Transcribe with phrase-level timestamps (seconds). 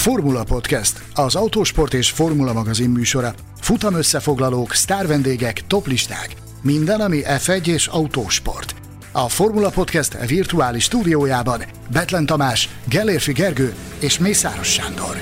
[0.00, 3.34] Formula Podcast, az autósport és formula magazin műsora.
[3.60, 6.34] Futam összefoglalók, sztárvendégek, toplisták.
[6.62, 8.74] Minden, ami F1 és autósport.
[9.12, 11.62] A Formula Podcast virtuális stúdiójában
[11.92, 15.16] Betlen Tamás, Gellérfi Gergő és Mészáros Sándor.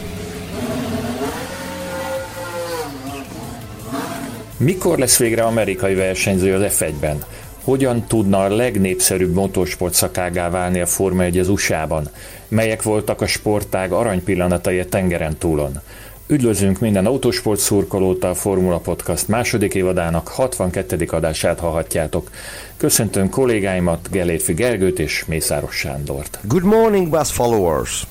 [4.57, 7.25] Mikor lesz végre amerikai versenyző az F1-ben?
[7.65, 12.11] Hogyan tudna a legnépszerűbb motorsport szakágá válni a Forma 1 az USA-ban?
[12.49, 15.81] Melyek voltak a sportág aranypillanatai a tengeren túlon?
[16.27, 21.07] Üdvözlünk minden autósport szurkolót a Formula Podcast második évadának 62.
[21.11, 22.31] adását hallhatjátok.
[22.77, 26.39] Köszöntöm kollégáimat, Gelérfi Gergőt és Mészáros Sándort.
[26.43, 28.07] Good morning, bus followers!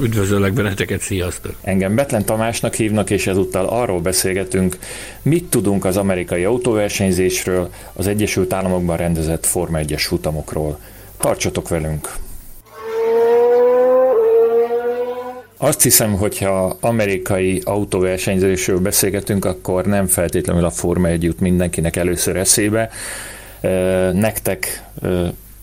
[0.00, 1.54] Üdvözöllek benneteket, sziasztok!
[1.62, 4.78] Engem Betlen Tamásnak hívnak, és ezúttal arról beszélgetünk,
[5.22, 10.78] mit tudunk az amerikai autóversenyzésről, az Egyesült Államokban rendezett Forma 1-es futamokról.
[11.18, 12.25] Tartsatok velünk!
[15.58, 22.36] Azt hiszem, hogyha amerikai autóversenyzésről beszélgetünk, akkor nem feltétlenül a Forma 1 jut mindenkinek először
[22.36, 22.90] eszébe.
[24.12, 24.84] Nektek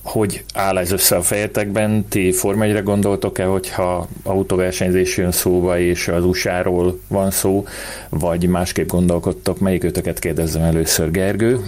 [0.03, 2.05] hogy áll ez össze a fejetekben?
[2.09, 7.65] Ti Forma 1 gondoltok-e, hogyha autóversenyzés jön szóba, és az USA-ról van szó,
[8.09, 9.59] vagy másképp gondolkodtok?
[9.59, 11.59] Melyik ötöket kérdezzem először, Gergő?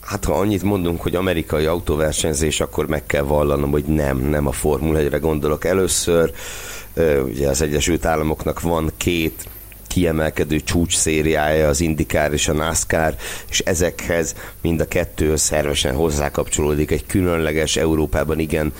[0.00, 4.52] Hát ha annyit mondunk, hogy amerikai autóversenyzés, akkor meg kell vallanom, hogy nem, nem a
[4.52, 6.32] Formula 1-re gondolok először.
[7.24, 9.48] Ugye az Egyesült Államoknak van két
[9.86, 13.14] kiemelkedő csúcs szériája az IndyCar és a NASCAR,
[13.48, 18.72] és ezekhez mind a kettő szervesen hozzákapcsolódik egy különleges, Európában igen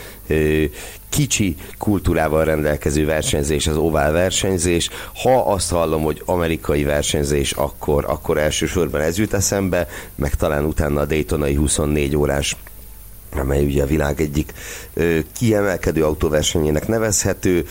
[1.08, 4.90] kicsi kultúrával rendelkező versenyzés, az ovál versenyzés.
[5.22, 11.00] Ha azt hallom, hogy amerikai versenyzés, akkor, akkor elsősorban ez jut eszembe, meg talán utána
[11.00, 12.56] a Daytonai 24 órás
[13.36, 14.52] amely ugye a világ egyik
[14.94, 17.66] ö, kiemelkedő autóversenyének nevezhető,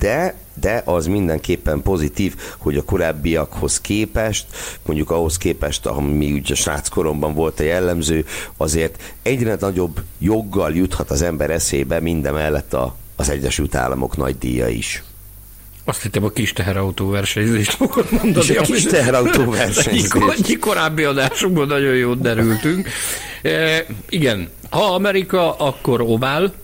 [0.00, 4.46] de de az mindenképpen pozitív, hogy a korábbiakhoz képest,
[4.86, 11.22] mondjuk ahhoz képest, ami ugye sráckoromban volt a jellemző, azért egyre nagyobb joggal juthat az
[11.22, 15.02] ember eszébe minden mellett a, az Egyesült Államok nagy díja is.
[15.84, 18.46] Azt hittem a kis teherautó versenyzést fogod mondani.
[18.46, 20.48] És a kis teherautó versenyzést.
[20.48, 22.88] Egy korábbi adásunkban nagyon jót derültünk.
[23.42, 26.54] E, igen, ha Amerika, akkor ovál.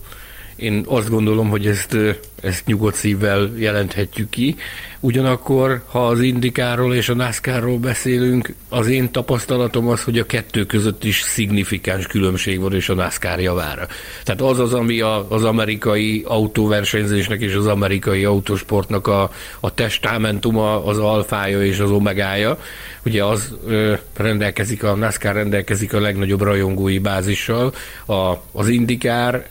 [0.55, 1.97] Én azt gondolom, hogy ezt
[2.41, 4.55] ezt nyugodt szívvel jelenthetjük ki.
[4.99, 10.65] Ugyanakkor, ha az Indikáról és a NASCAR-ról beszélünk, az én tapasztalatom az, hogy a kettő
[10.65, 13.87] között is szignifikáns különbség van, és a NASCAR javára.
[14.23, 20.85] Tehát az az, ami a, az amerikai autóversenyzésnek és az amerikai autósportnak a, a testamentuma,
[20.85, 22.59] az alfája és az omegája.
[23.05, 27.73] Ugye az ö, rendelkezik, a NASCAR rendelkezik a legnagyobb rajongói bázissal,
[28.05, 29.47] a, az Indikár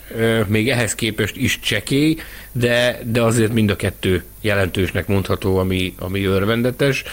[0.46, 2.16] még ehhez képest is csekély,
[2.52, 7.04] de, de azért mind a kettő jelentősnek mondható, ami, ami örvendetes.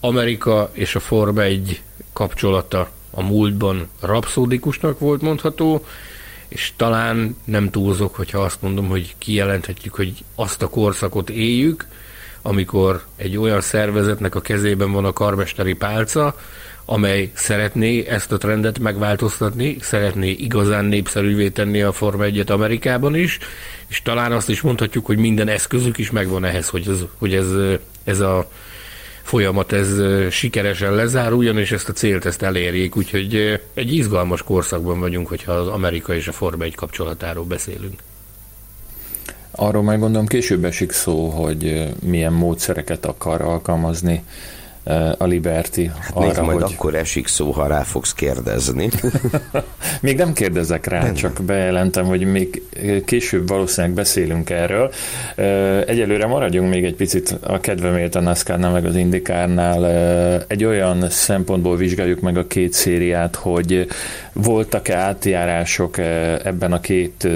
[0.00, 1.82] Amerika és a Forma egy
[2.12, 5.84] kapcsolata a múltban rapszódikusnak volt mondható,
[6.48, 11.86] és talán nem túlzok, hogyha azt mondom, hogy kijelenthetjük, hogy azt a korszakot éljük,
[12.42, 16.36] amikor egy olyan szervezetnek a kezében van a karmesteri pálca,
[16.84, 23.38] amely szeretné ezt a trendet megváltoztatni, szeretné igazán népszerűvé tenni a Forma 1 Amerikában is,
[23.88, 27.46] és talán azt is mondhatjuk, hogy minden eszközük is megvan ehhez, hogy ez, hogy ez,
[28.04, 28.50] ez a
[29.22, 29.88] folyamat ez
[30.30, 35.68] sikeresen lezáruljon, és ezt a célt ezt elérjék, úgyhogy egy izgalmas korszakban vagyunk, hogyha az
[35.68, 38.00] Amerika és a Forma 1 kapcsolatáról beszélünk.
[39.50, 44.22] Arról majd gondolom később esik szó, hogy milyen módszereket akar alkalmazni
[45.18, 46.72] a Liberty hát arra, nézd, majd hogy...
[46.72, 48.88] akkor esik szó, ha rá fogsz kérdezni.
[50.00, 51.14] még nem kérdezek rá, nem.
[51.14, 52.62] csak bejelentem, hogy még
[53.04, 54.92] később valószínűleg beszélünk erről.
[55.86, 59.86] Egyelőre maradjunk még egy picit a kedvemért a NASCAR-nál, meg az Indikárnál.
[60.46, 63.86] Egy olyan szempontból vizsgáljuk meg a két szériát, hogy
[64.32, 65.98] voltak-e átjárások
[66.44, 67.28] ebben a két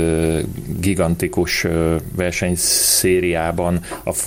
[0.80, 1.66] gigantikus
[2.16, 3.80] versenyszériában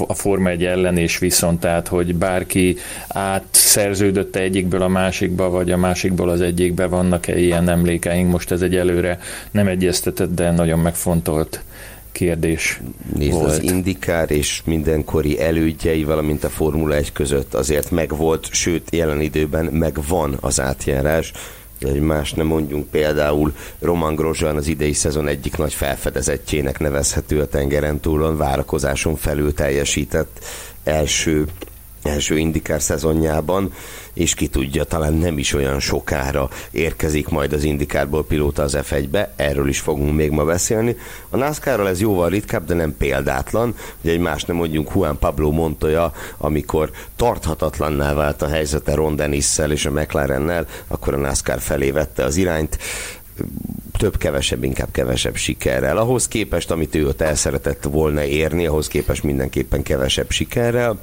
[0.08, 5.78] a Forma 1 ellen és viszont, tehát hogy bárki átszerződött egyikből a másikba, vagy a
[5.78, 8.32] másikból az egyikbe, vannak-e ilyen emlékeink?
[8.32, 9.20] Most ez egy előre
[9.52, 11.64] nem egyeztetett, de nagyon megfontolt
[12.12, 12.82] kérdés
[13.16, 13.50] Nézd, volt.
[13.50, 19.66] az Indikár és mindenkori elődjei, valamint a Formula 1 között azért megvolt, sőt, jelen időben
[19.66, 21.32] megvan az átjárás,
[21.80, 27.40] de hogy más nem mondjunk, például Roman Grosjean az idei szezon egyik nagy felfedezettjének nevezhető
[27.40, 30.46] a tengeren túlon, várakozáson felül teljesített
[30.84, 31.46] első
[32.08, 33.74] első indikár szezonjában,
[34.14, 39.34] és ki tudja, talán nem is olyan sokára érkezik majd az indikárból pilóta az F1-be,
[39.36, 40.96] erről is fogunk még ma beszélni.
[41.30, 45.52] A NASCAR-ral ez jóval ritkább, de nem példátlan, ugye egy más nem mondjunk Juan Pablo
[45.52, 51.92] Montoya, amikor tarthatatlanná vált a helyzete Ron Dennis-szel és a McLarennel, akkor a NASCAR felé
[51.92, 52.78] vette az irányt
[53.98, 55.98] több-kevesebb, inkább kevesebb sikerrel.
[55.98, 61.00] Ahhoz képest, amit ő ott el szeretett volna érni, ahhoz képest mindenképpen kevesebb sikerrel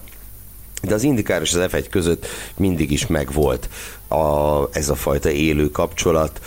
[0.86, 2.26] de az indikár és az F1 között
[2.56, 3.69] mindig is megvolt
[4.08, 6.40] a, ez a fajta élő kapcsolat,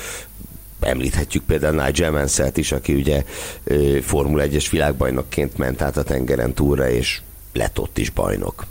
[0.80, 3.24] említhetjük például Nigel Mansell-t is, aki ugye
[4.01, 7.22] Formula 1-es világbajnokként ment át a tengeren túlra, és
[7.54, 8.66] lett ott is bajnok.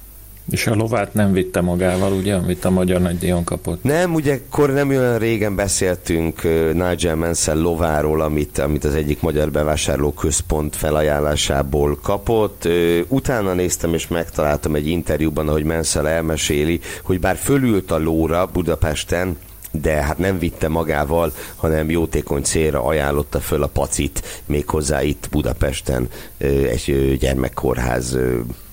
[0.50, 3.82] És a lovát nem vitte magával, ugye, amit a Magyar Nagydíjon kapott?
[3.82, 9.50] Nem, ugye akkor nem olyan régen beszéltünk Nigel Mansell lováról, amit, amit az egyik magyar
[9.50, 12.68] bevásárló központ felajánlásából kapott.
[13.08, 19.36] Utána néztem és megtaláltam egy interjúban, ahogy Mansell elmeséli, hogy bár fölült a lóra Budapesten,
[19.80, 26.08] de hát nem vitte magával, hanem jótékony célra ajánlotta föl a pacit, méghozzá itt Budapesten
[26.38, 28.18] egy gyermekkórház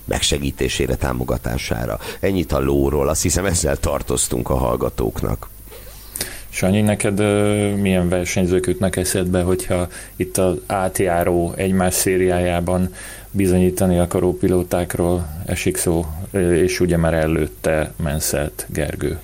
[0.05, 1.99] megsegítésére, támogatására.
[2.19, 5.49] Ennyit a lóról, azt hiszem ezzel tartoztunk a hallgatóknak.
[6.49, 12.93] Sanyi, neked ö, milyen versenyzők ütnek eszedbe, hogyha itt az átjáró egymás szériájában
[13.31, 19.19] bizonyítani akaró pilótákról esik szó, és ugye már előtte Menszelt Gergő?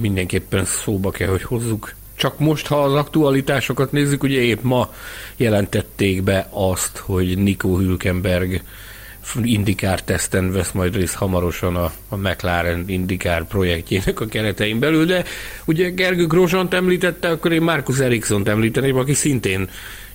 [0.00, 1.94] Mindenképpen szóba kell, hogy hozzuk.
[2.16, 4.92] Csak most, ha az aktualitásokat nézzük, ugye épp ma
[5.36, 8.62] jelentették be azt, hogy Nico Hülkenberg
[9.42, 15.24] indikár teszten vesz majd részt hamarosan a, a McLaren indikár projektjének a keretein belül, de
[15.64, 19.68] ugye Gergő Grosant említette, akkor én Marcus Eriksson említeném, aki szintén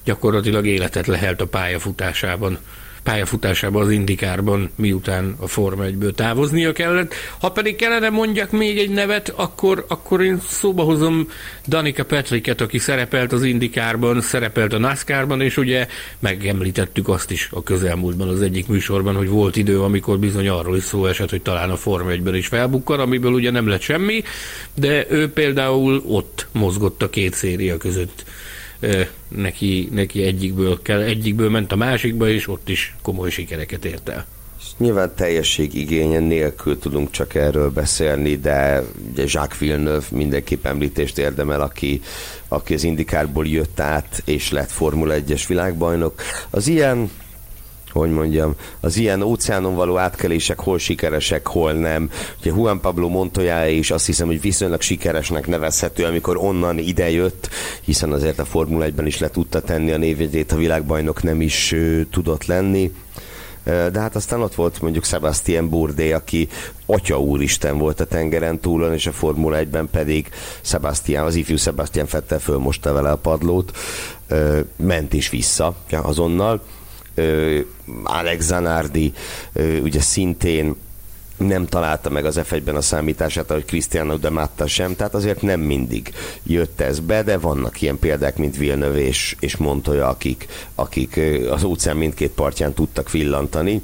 [0.04, 2.58] gyakorlatilag életet lehelt a pályafutásában
[3.04, 7.14] pályafutásában az Indikárban, miután a Forma 1-ből távoznia kellett.
[7.40, 11.28] Ha pedig kellene mondjak még egy nevet, akkor, akkor én szóba hozom
[11.68, 15.88] Danika Petriket, aki szerepelt az Indikárban, szerepelt a NASCAR-ban, és ugye
[16.20, 20.84] megemlítettük azt is a közelmúltban az egyik műsorban, hogy volt idő, amikor bizony arról is
[20.84, 24.24] szó esett, hogy talán a Forma 1-ben is felbukkan, amiből ugye nem lett semmi,
[24.74, 28.24] de ő például ott mozgott a két széria között
[29.28, 34.26] neki, neki egyikből, kell, egyikből ment a másikba, és ott is komoly sikereket ért el.
[34.78, 41.62] Nyilván teljesség igénye nélkül tudunk csak erről beszélni, de ugye Jacques Villeneuve mindenképp említést érdemel,
[41.62, 42.02] aki,
[42.48, 46.22] aki az indikárból jött át, és lett Formula 1-es világbajnok.
[46.50, 47.10] Az ilyen
[47.92, 52.12] hogy mondjam, az ilyen óceánon való átkelések hol sikeresek, hol nem.
[52.40, 57.50] Ugye Juan Pablo Montoya is azt hiszem, hogy viszonylag sikeresnek nevezhető, amikor onnan idejött,
[57.82, 61.72] hiszen azért a Formula 1-ben is le tudta tenni a névjegyét, a világbajnok nem is
[61.72, 62.92] uh, tudott lenni.
[63.64, 66.48] De hát aztán ott volt mondjuk Sebastian Bourdais, aki
[66.86, 70.30] atya úristen volt a tengeren túlon, és a Formula 1-ben pedig
[70.62, 73.78] Sebastian, az ifjú Sebastian Fettel fölmosta vele a padlót,
[74.76, 76.62] ment is vissza azonnal
[78.04, 79.14] Alex Zanardi
[79.82, 80.76] ugye szintén
[81.38, 85.60] nem találta meg az F1-ben a számítását, ahogy Cristiano de Matta sem, tehát azért nem
[85.60, 86.14] mindig
[86.44, 91.20] jött ez be, de vannak ilyen példák, mint Villeneuve és, és Montoya, akik, akik
[91.50, 93.82] az óceán mindkét partján tudtak villantani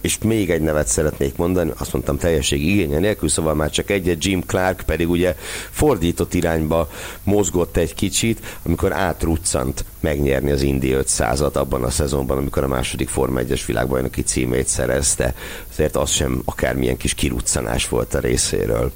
[0.00, 4.24] és még egy nevet szeretnék mondani, azt mondtam teljesség igénye nélkül, szóval már csak egyet,
[4.24, 5.34] Jim Clark pedig ugye
[5.70, 6.88] fordított irányba
[7.22, 13.08] mozgott egy kicsit, amikor átruccant megnyerni az Indi 500-at abban a szezonban, amikor a második
[13.08, 15.34] Forma 1-es világbajnoki címét szerezte.
[15.70, 18.92] Azért az sem akármilyen kis kiruccanás volt a részéről.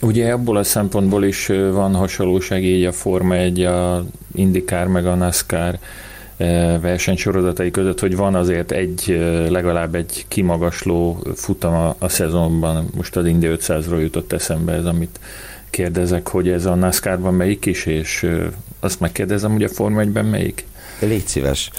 [0.00, 5.14] Ugye abból a szempontból is van hasonlóság így a Forma 1, a IndyCar meg a
[5.14, 5.78] NASCAR
[6.80, 9.18] versenysorozatai között, hogy van azért egy,
[9.48, 12.88] legalább egy kimagasló futam a, a szezonban.
[12.94, 15.20] Most az Indy 500-ról jutott eszembe ez, amit
[15.70, 18.30] kérdezek, hogy ez a NASCAR-ban melyik is, és
[18.80, 20.64] azt megkérdezem, hogy a Forma 1-ben melyik?
[21.00, 21.70] Légy szíves.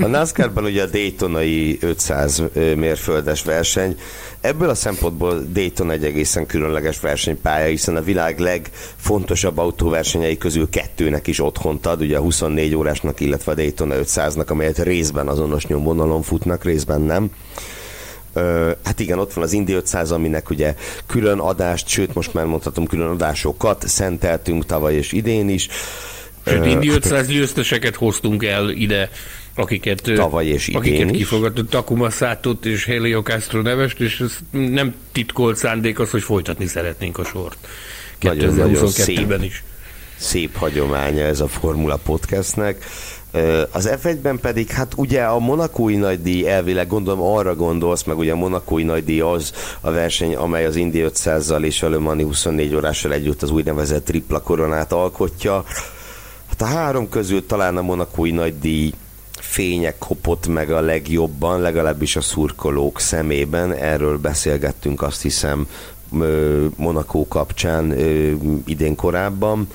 [0.00, 3.96] A NASCAR-ban ugye a Daytonai 500 mérföldes verseny,
[4.40, 11.26] ebből a szempontból Dayton egy egészen különleges versenypálya, hiszen a világ legfontosabb autóversenyei közül kettőnek
[11.26, 16.22] is otthont ad, ugye a 24 órásnak, illetve a Daytona 500-nak, amelyet részben azonos nyomvonalon
[16.22, 17.30] futnak, részben nem.
[18.84, 20.74] hát igen, ott van az Indi 500, aminek ugye
[21.06, 25.68] külön adást, sőt most már mondhatom külön adásokat szenteltünk tavaly és idén is.
[26.46, 29.10] Sőt, Indi 500 győzteseket hoztunk el ide,
[29.54, 35.56] akiket, Tavaly és akiket kifogadott, Takuma Szátot és Helio Castro nevest, és ez nem titkolt
[35.56, 37.56] szándék az, hogy folytatni szeretnénk a sort.
[38.20, 39.62] 2022-ben is.
[40.16, 42.84] Szép hagyománya ez a Formula Podcastnek.
[43.70, 48.36] Az F1-ben pedig, hát ugye a monakói nagydíj elvileg gondolom arra gondolsz, meg ugye a
[48.36, 53.12] monakói nagydíj az a verseny, amely az Indy 500-zal és a Le Mani 24 órással
[53.12, 55.64] együtt az úgynevezett tripla koronát alkotja.
[56.62, 58.92] A három közül talán a monakói nagydíj
[59.32, 63.72] fények kopott meg a legjobban, legalábbis a szurkolók szemében.
[63.72, 65.68] Erről beszélgettünk azt hiszem
[66.76, 67.98] Monakó kapcsán
[68.64, 69.68] idén korábban.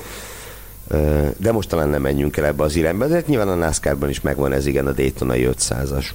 [1.36, 4.20] De most talán nem menjünk el ebbe az irányba, de hát nyilván a NASCAR-ban is
[4.20, 6.06] megvan ez igen a Daytona 500-as.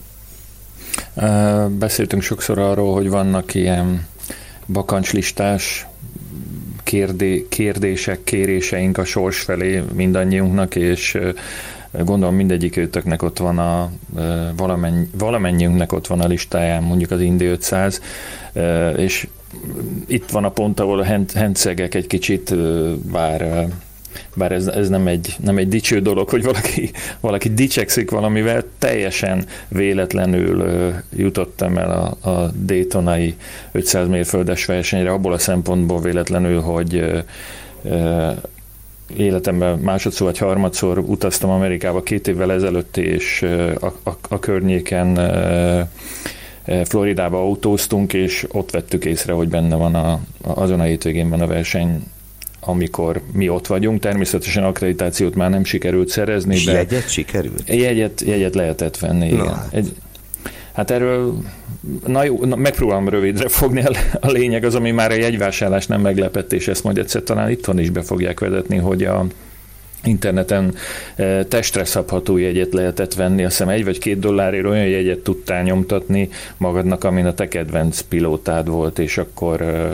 [1.70, 4.08] Beszéltünk sokszor arról, hogy vannak ilyen
[4.68, 5.88] bakancslistás
[6.94, 11.18] kérdé, kérdések, kéréseink a sors felé mindannyiunknak, és
[11.92, 13.92] gondolom mindegyik őtöknek ott van a,
[14.58, 18.02] valamennyi, valamennyiünknek ott van a listáján mondjuk az Indi 500,
[18.96, 19.28] és
[20.08, 22.56] itt van a pont, ahol a hencegek egy kicsit,
[23.12, 23.68] bár
[24.36, 29.46] bár ez, ez nem, egy, nem egy dicső dolog, hogy valaki, valaki dicsekszik valamivel, teljesen
[29.68, 33.36] véletlenül jutottam el a, a Daytonai
[33.72, 38.36] 500 mérföldes versenyre, abból a szempontból véletlenül, hogy uh,
[39.18, 43.46] életemben másodszor vagy harmadszor utaztam Amerikába két évvel ezelőtt, és
[43.80, 45.20] a, a, a környéken
[46.84, 51.48] Floridába autóztunk, és ott vettük észre, hogy benne van a, azon a hétvégén van a
[51.48, 52.04] verseny
[52.66, 54.00] amikor mi ott vagyunk.
[54.00, 56.56] Természetesen akkreditációt már nem sikerült szerezni.
[56.56, 57.64] És de jegyet sikerült?
[57.66, 59.38] Jegyet, jegyet lehetett venni, igen.
[59.38, 59.74] Na, hát.
[59.74, 59.94] Egy,
[60.74, 61.38] Hát erről,
[62.08, 63.84] na jó, na megpróbálom rövidre fogni,
[64.20, 67.80] a, lényeg az, ami már a jegyvásárlás nem meglepett, és ezt majd egyszer talán itthon
[67.80, 69.26] is be fogják vezetni, hogy a,
[70.04, 70.76] interneten
[71.16, 75.64] eh, testre szabható jegyet lehetett venni, azt hiszem egy vagy két dollárért olyan jegyet tudtál
[75.64, 79.92] nyomtatni magadnak, amin a te kedvenc pilótád volt, és akkor eh,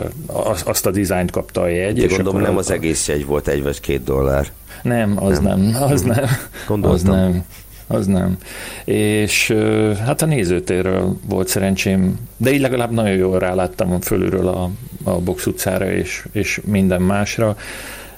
[0.64, 1.96] azt a dizájnt kapta a jegy.
[1.96, 4.46] De és gondolom nem az egész jegy volt egy vagy két dollár.
[4.82, 6.24] Nem, az nem, nem az nem.
[6.68, 6.94] Gondoltam.
[6.94, 7.44] Az nem
[7.92, 8.36] az nem.
[8.84, 14.70] És eh, hát a nézőtérről volt szerencsém, de így legalább nagyon jól ráláttam fölülről a,
[15.04, 17.56] a box utcára és, és minden másra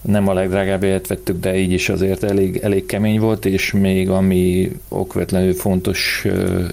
[0.02, 4.10] nem a legdrágább élet vettük, de így is azért elég, elég kemény volt, és még
[4.10, 6.26] ami okvetlenül fontos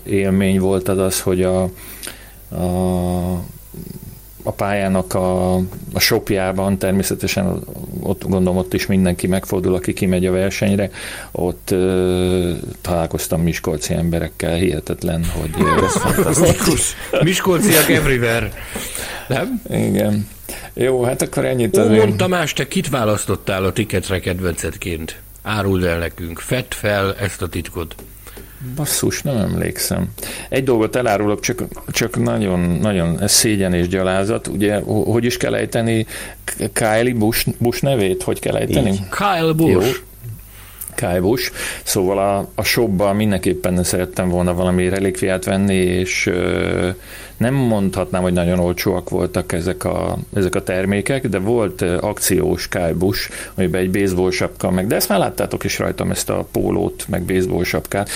[0.03, 1.61] élmény volt az az, hogy a,
[2.55, 3.43] a
[4.43, 5.55] a pályának a,
[5.93, 7.59] a shopjában, természetesen
[7.99, 10.89] ott gondolom ott is mindenki megfordul, aki kimegy a versenyre,
[11.31, 15.49] ott ö, találkoztam miskolci emberekkel, hihetetlen, hogy...
[15.83, 16.95] Ez fantasztikus.
[17.23, 18.51] Miskolciak everywhere.
[19.27, 19.61] Nem?
[19.69, 20.27] Igen.
[20.73, 22.15] Jó, hát akkor ennyit Ó, azért.
[22.15, 25.21] Tamás, te kit választottál a tiketre kedvencedként?
[25.41, 27.95] Áruld el nekünk, fedd fel ezt a titkot.
[28.75, 30.09] Basszus, nem emlékszem.
[30.49, 34.47] Egy dolgot elárulok, csak, csak nagyon, nagyon szégyen és gyalázat.
[34.47, 36.05] Ugye, hogy is kell ejteni
[36.73, 38.23] Kylie Bush, Bush nevét?
[38.23, 38.89] Hogy kell ejteni?
[38.89, 38.99] Így.
[39.09, 39.71] Kyle Bush.
[39.71, 40.07] Jó.
[41.21, 41.51] Bush.
[41.83, 46.89] Szóval a, a shopban mindenképpen szerettem volna valami relikviát venni, és ö,
[47.37, 53.29] nem mondhatnám, hogy nagyon olcsóak voltak ezek a, ezek a termékek, de volt akciós Busch,
[53.55, 57.23] amiben egy baseball sapka, meg de ezt már láttátok is rajtam, ezt a pólót, meg
[57.23, 58.09] baseball sapkát,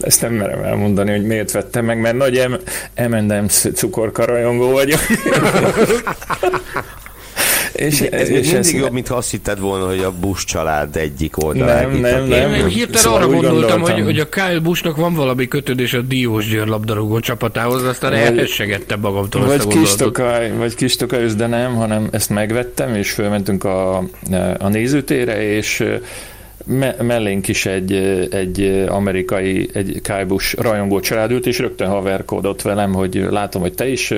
[0.00, 2.48] ezt nem merem elmondani, hogy miért vettem meg, mert nagy
[2.96, 5.00] M&M's cukorkarajongó vagyok.
[7.74, 11.44] És, ez és mindig ez jobb, mintha azt hitted volna, hogy a Bush család egyik
[11.44, 11.90] oldalán.
[11.90, 12.54] Nem, nem, nem.
[12.54, 16.48] Én hirtelen szóval arra gondoltam, hogy, hogy a Kyle Bushnak van valami kötődés a Diós
[16.48, 22.08] Győr labdarúgó csapatához, aztán elhessegettem magamtól vagy kis, tokaj, vagy kis tokaj, de nem, hanem
[22.10, 23.96] ezt megvettem, és fölmentünk a,
[24.58, 25.84] a nézőtére, és
[26.64, 27.92] me- mellénk is egy,
[28.30, 33.88] egy amerikai, egy kájbus rajongó család ült, és rögtön haverkodott velem, hogy látom, hogy te
[33.88, 34.14] is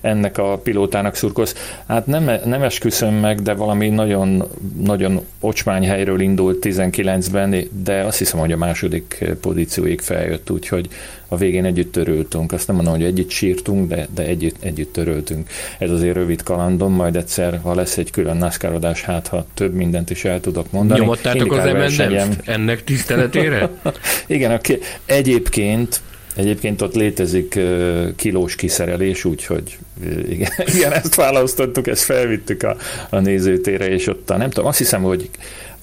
[0.00, 1.54] ennek a pilótának szurkolsz.
[1.86, 4.44] Hát nem, nem esküszöm meg, de valami nagyon,
[4.82, 10.88] nagyon ocsmány helyről indult 19-ben, de azt hiszem, hogy a második pozícióig feljött, úgyhogy
[11.28, 12.52] a végén együtt töröltünk.
[12.52, 15.48] Azt nem mondom, hogy együtt sírtunk, de, de együtt, együtt töröltünk.
[15.78, 20.10] Ez azért rövid kalandom, majd egyszer, ha lesz egy külön NASCAR hát ha több mindent
[20.10, 21.00] is el tudok mondani.
[21.00, 23.70] Nyomottátok az m ennek tiszteletére?
[24.26, 24.60] Igen, a,
[25.04, 26.00] egyébként
[26.36, 32.76] Egyébként ott létezik uh, kilós kiszerelés, úgyhogy uh, igen, igen, ezt választottuk, ezt felvittük a,
[33.10, 35.30] a nézőtére, és ott a, nem tudom, azt hiszem, hogy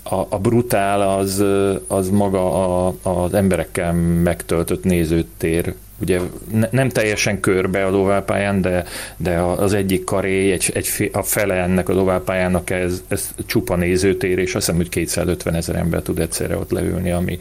[0.04, 1.44] a, a brutál az,
[1.88, 3.94] az maga a, az emberekkel
[4.24, 5.74] megtöltött nézőtér.
[6.02, 6.20] Ugye
[6.52, 8.86] ne, nem teljesen körbe a loválpályán, de,
[9.18, 14.38] de az egyik karé, egy, egy, a fele ennek a loválpályának ez, ez csupa nézőtér,
[14.38, 17.40] és azt hiszem, hogy 250 ezer ember tud egyszerre ott leülni, ami,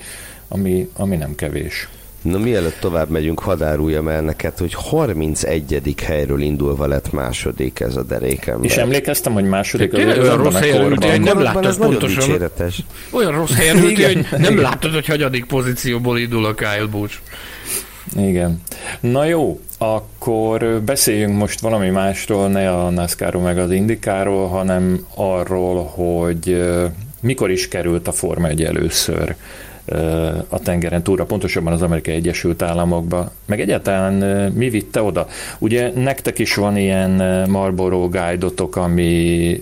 [0.48, 1.88] ami, ami nem kevés.
[2.22, 5.94] Na mielőtt tovább megyünk, hadd áruljam el neked, hogy 31.
[6.04, 8.62] helyről indulva lett második ez a derékem.
[8.62, 12.50] És emlékeztem, hogy második az olyan rossz helyen ült, hogy nem láttad pontosan.
[13.10, 17.18] Olyan rossz helyen ült, hogy nem láttad, hogy hagyadik pozícióból indul a Kyle Busch.
[18.16, 18.62] Igen.
[19.00, 25.84] Na jó, akkor beszéljünk most valami másról, ne a NASCAR-ról meg az Indikáról, hanem arról,
[25.84, 26.62] hogy
[27.20, 29.34] mikor is került a Forma 1 először
[30.48, 34.12] a tengeren túlra, pontosabban az Amerikai Egyesült Államokba, meg egyáltalán
[34.52, 35.26] mi vitte oda?
[35.58, 37.10] Ugye nektek is van ilyen
[37.48, 38.46] Marlboro guide
[38.76, 39.60] ami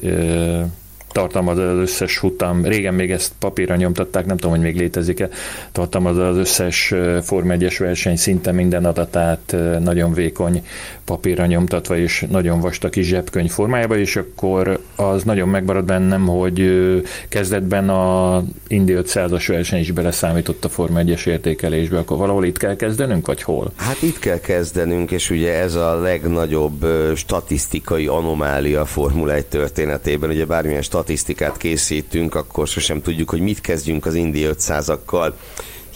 [1.12, 5.28] tartalmaz az összes futam, régen még ezt papírra nyomtatták, nem tudom, hogy még létezik-e,
[5.72, 10.62] tartalmaz az összes Form 1 verseny szinte minden adatát nagyon vékony
[11.04, 16.82] papírra nyomtatva, és nagyon vastag kis zsebkönyv formájában, és akkor az nagyon megmarad bennem, hogy
[17.28, 22.76] kezdetben a Indi 500-as verseny is beleszámított a Form 1 értékelésbe, akkor valahol itt kell
[22.76, 23.72] kezdenünk, vagy hol?
[23.76, 30.30] Hát itt kell kezdenünk, és ugye ez a legnagyobb statisztikai anomália a Formula 1 történetében,
[30.30, 35.32] ugye bármilyen statisztikát készítünk, akkor sosem tudjuk, hogy mit kezdjünk az Indi 500-akkal,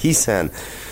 [0.00, 0.50] hiszen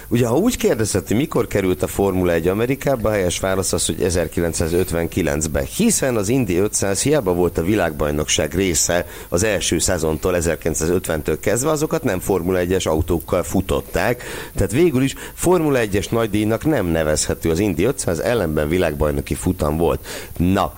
[0.08, 3.86] Ugye, ha úgy kérdezett, hogy mikor került a Formula 1 Amerikába, a helyes válasz az,
[3.86, 11.36] hogy 1959-ben, hiszen az Indy 500 hiába volt a világbajnokság része az első szezontól, 1950-től
[11.40, 14.22] kezdve, azokat nem Formula 1-es autókkal futották,
[14.54, 20.06] tehát végül is Formula 1-es nagydíjnak nem nevezhető az Indy 500, ellenben világbajnoki futam volt.
[20.36, 20.72] Na,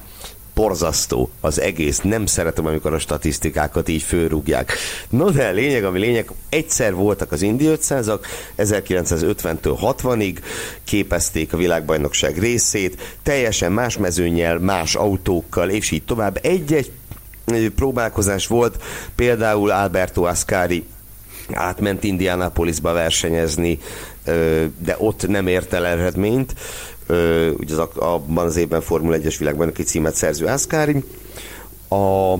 [0.54, 2.00] borzasztó az egész.
[2.00, 4.72] Nem szeretem, amikor a statisztikákat így fölrúgják.
[5.08, 8.20] No de lényeg, ami lényeg, egyszer voltak az Indi 500-ak,
[8.58, 10.36] 1950-től 60-ig
[10.84, 16.38] képezték a világbajnokság részét, teljesen más mezőnyel, más autókkal, és így tovább.
[16.42, 16.92] Egy-egy
[17.76, 18.82] próbálkozás volt,
[19.14, 20.84] például Alberto Ascari
[21.52, 23.78] átment Indianapolisba versenyezni,
[24.78, 26.54] de ott nem ért el eredményt
[27.58, 31.04] ugye az, abban az évben Formula 1-es világbajnoki címet szerző Ascari.
[31.88, 32.34] A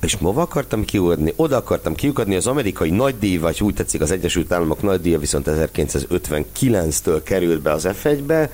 [0.00, 1.32] és mova akartam kiugadni?
[1.36, 7.20] Oda akartam kiugadni, az amerikai nagydíj, vagy úgy tetszik az Egyesült Államok nagydíja viszont 1959-től
[7.24, 8.50] került be az F1-be.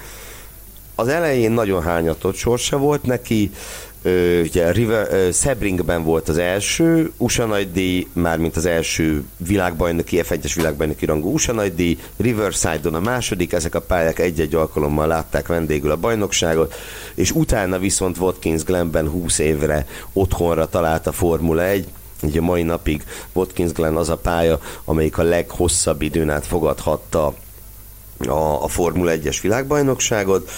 [0.94, 3.50] Az elején nagyon hányatott sorsa volt neki,
[4.42, 11.32] ugye River, Sebringben volt az első USA nagydíj, mármint az első világbajnoki, F1-es világbajnoki rangú
[11.32, 16.74] USA nagydíj, Riverside-on a második, ezek a pályák egy-egy alkalommal látták vendégül a bajnokságot,
[17.14, 21.86] és utána viszont Watkins Glenben 20 évre otthonra talált a Formula 1,
[22.22, 27.34] Ugye mai napig Watkins Glen az a pálya, amelyik a leghosszabb időn át fogadhatta
[28.18, 30.50] a, a Formula 1-es világbajnokságot.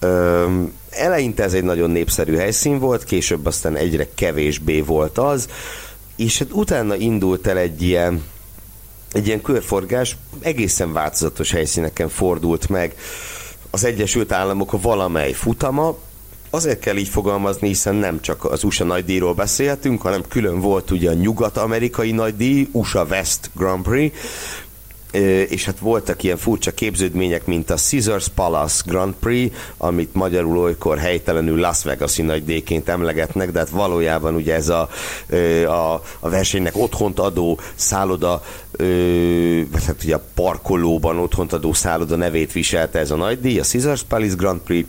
[0.00, 5.48] Öm, eleinte ez egy nagyon népszerű helyszín volt, később aztán egyre kevésbé volt az,
[6.16, 8.22] és hát utána indult el egy ilyen
[9.12, 12.94] egy ilyen körforgás, egészen változatos helyszíneken fordult meg.
[13.70, 15.96] Az Egyesült Államok valamely futama,
[16.50, 21.10] azért kell így fogalmazni, hiszen nem csak az USA nagydíjról beszélhetünk, hanem külön volt ugye
[21.10, 24.18] a nyugat-amerikai nagydíj, USA West Grand Prix,
[25.48, 30.98] és hát voltak ilyen furcsa képződmények, mint a Caesars Palace Grand Prix, amit magyarul olykor
[30.98, 34.88] helytelenül Las Vegas-i nagydéként emlegetnek, de hát valójában ugye ez a,
[35.66, 38.42] a, a versenynek otthont adó szálloda,
[39.86, 44.34] hát ugye a parkolóban otthont adó szálloda nevét viselte ez a nagydíj, a Caesars Palace
[44.36, 44.88] Grand Prix,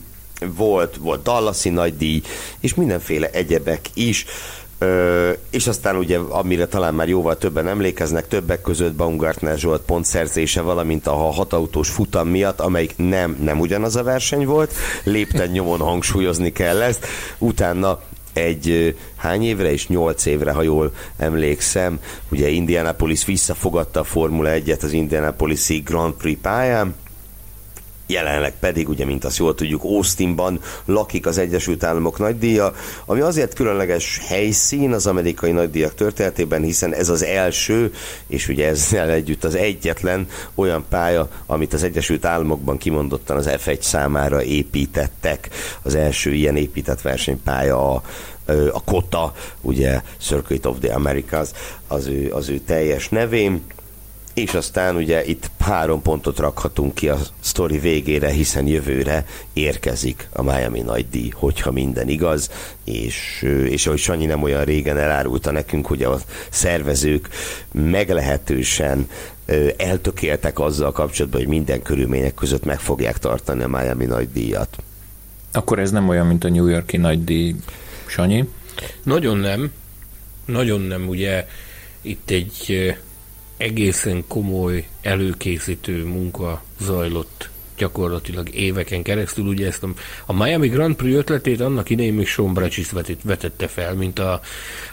[0.55, 2.21] volt, volt Dallasi nagydíj,
[2.59, 4.25] és mindenféle egyebek is.
[4.79, 10.61] Ö, és aztán ugye, amire talán már jóval többen emlékeznek, többek között Baumgartner Zsolt pontszerzése,
[10.61, 16.51] valamint a hatautós futam miatt, amelyik nem, nem ugyanaz a verseny volt, lépten nyomon hangsúlyozni
[16.51, 17.05] kell ezt,
[17.37, 17.99] utána
[18.33, 19.71] egy hány évre?
[19.71, 26.13] És nyolc évre, ha jól emlékszem, ugye Indianapolis visszafogadta a Formula 1-et az Indianapolis Grand
[26.13, 26.95] Prix pályán,
[28.07, 32.73] jelenleg pedig, ugye, mint azt jól tudjuk, Austinban lakik az Egyesült Államok nagydíja,
[33.05, 37.93] ami azért különleges helyszín az amerikai nagydíjak történetében, hiszen ez az első,
[38.27, 43.81] és ugye ezzel együtt az egyetlen olyan pálya, amit az Egyesült Államokban kimondottan az F1
[43.81, 45.49] számára építettek.
[45.81, 48.01] Az első ilyen épített versenypálya a
[48.71, 51.49] a KOTA, ugye Circuit of the Americas,
[51.87, 53.61] az ő, az ő teljes nevén
[54.37, 60.41] és aztán ugye itt három pontot rakhatunk ki a sztori végére, hiszen jövőre érkezik a
[60.41, 62.51] Miami nagy díj, hogyha minden igaz,
[62.83, 66.19] és, és ahogy Sanyi nem olyan régen elárulta nekünk, hogy a
[66.49, 67.29] szervezők
[67.71, 69.09] meglehetősen
[69.77, 74.77] eltökéltek azzal kapcsolatban, hogy minden körülmények között meg fogják tartani a Miami nagy díjat.
[75.51, 77.55] Akkor ez nem olyan, mint a New Yorki nagy díj,
[78.05, 78.49] Sanyi?
[79.03, 79.71] Nagyon nem.
[80.45, 81.47] Nagyon nem, ugye
[82.01, 82.95] itt egy
[83.57, 89.45] egészen komoly előkészítő munka zajlott gyakorlatilag éveken keresztül.
[89.45, 89.87] Ugye ezt a,
[90.25, 92.89] a Miami Grand Prix ötletét annak idején még Sean Brecsis
[93.23, 94.41] vetette fel, mint a,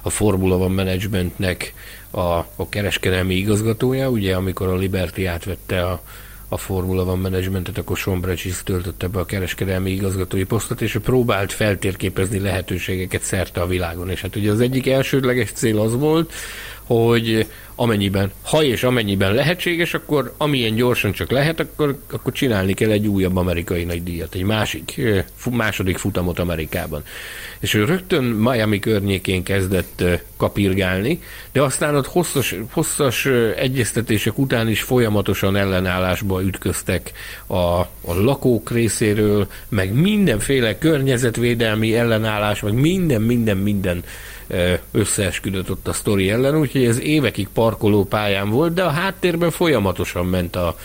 [0.02, 1.74] a Formula One Managementnek
[2.10, 2.20] a,
[2.56, 6.02] a kereskedelmi igazgatója, ugye amikor a Liberty átvette a,
[6.48, 11.52] a Formula One Managementet, akkor Sean Brecsis töltötte be a kereskedelmi igazgatói posztot, és próbált
[11.52, 14.10] feltérképezni lehetőségeket szerte a világon.
[14.10, 16.32] És hát ugye az egyik elsődleges cél az volt,
[16.86, 22.90] hogy amennyiben, ha és amennyiben lehetséges, akkor amilyen gyorsan csak lehet, akkor, akkor csinálni kell
[22.90, 25.00] egy újabb amerikai nagy díjat, egy másik,
[25.50, 27.02] második futamot Amerikában.
[27.58, 30.04] És ő rögtön Miami környékén kezdett
[30.36, 37.12] kapirgálni, de aztán ott hosszas, hosszas egyeztetések után is folyamatosan ellenállásba ütköztek
[37.46, 44.04] a, a lakók részéről, meg mindenféle környezetvédelmi ellenállás, meg minden, minden, minden
[44.90, 50.26] összeesküdött ott a sztori ellen, úgyhogy ez évekig parkoló pályán volt, de a háttérben folyamatosan
[50.26, 50.78] ment a,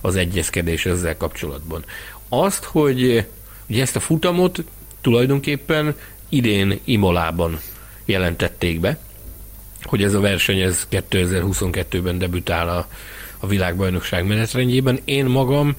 [0.00, 1.84] az egyezkedés ezzel kapcsolatban.
[2.28, 3.26] Azt, hogy
[3.66, 4.64] ugye ezt a futamot
[5.00, 5.94] tulajdonképpen
[6.28, 7.60] idén Imolában
[8.04, 8.98] jelentették be,
[9.82, 12.88] hogy ez a verseny ez 2022-ben debütál a,
[13.38, 14.98] a világbajnokság menetrendjében.
[15.04, 15.76] Én magam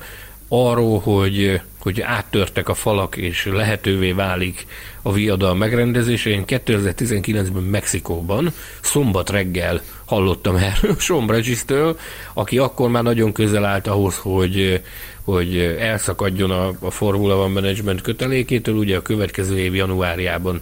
[0.48, 4.66] arról, hogy, hogy áttörtek a falak, és lehetővé válik
[5.02, 6.30] a viadal megrendezése.
[6.30, 10.96] Én 2019-ben Mexikóban, szombat reggel hallottam erről
[11.28, 12.00] Bridges-től,
[12.34, 14.82] aki akkor már nagyon közel állt ahhoz, hogy,
[15.24, 20.62] hogy elszakadjon a, a Formula One Management kötelékétől, ugye a következő év januárjában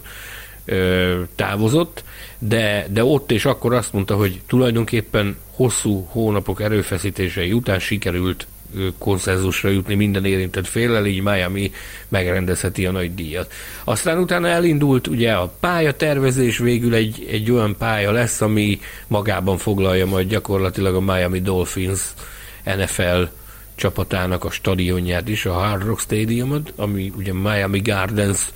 [0.64, 2.04] ö, távozott,
[2.38, 8.46] de, de ott és akkor azt mondta, hogy tulajdonképpen hosszú hónapok erőfeszítései után sikerült
[8.98, 11.72] konszenzusra jutni minden érintett féllel, így Miami
[12.08, 13.52] megrendezheti a nagy díjat.
[13.84, 20.06] Aztán utána elindult ugye a pályatervezés, végül egy, egy olyan pálya lesz, ami magában foglalja
[20.06, 22.00] majd gyakorlatilag a Miami Dolphins
[22.64, 23.22] NFL
[23.74, 28.50] csapatának a stadionját is, a Hard Rock Stadiumot, ami ugye Miami Gardens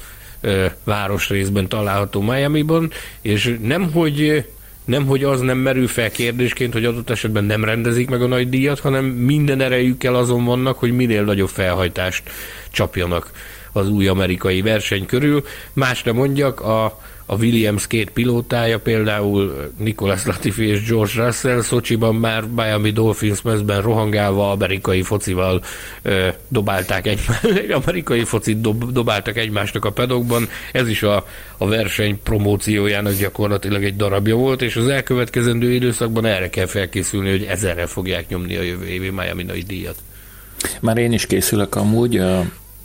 [0.84, 4.44] városrészben található Miami-ban, és nem, hogy
[4.84, 8.48] nem, hogy az nem merül fel kérdésként, hogy adott esetben nem rendezik meg a nagy
[8.48, 12.22] díjat, hanem minden erejükkel azon vannak, hogy minél nagyobb felhajtást
[12.70, 13.30] csapjanak
[13.72, 15.44] az új amerikai verseny körül.
[15.72, 22.14] Más nem mondjak, a, a Williams két pilótája, például Nicholas Latifi és George Russell Szocsiban
[22.14, 25.62] már Miami Dolphins mezben rohangálva amerikai focival
[26.02, 30.48] ö, dobálták egymást, amerikai focit dob, dobáltak egymásnak a pedokban.
[30.72, 31.26] Ez is a,
[31.58, 37.44] a verseny promóciójának gyakorlatilag egy darabja volt, és az elkövetkezendő időszakban erre kell felkészülni, hogy
[37.44, 39.96] ezerre fogják nyomni a jövő évi Miami nagy díjat.
[40.80, 42.44] Már én is készülök amúgy, a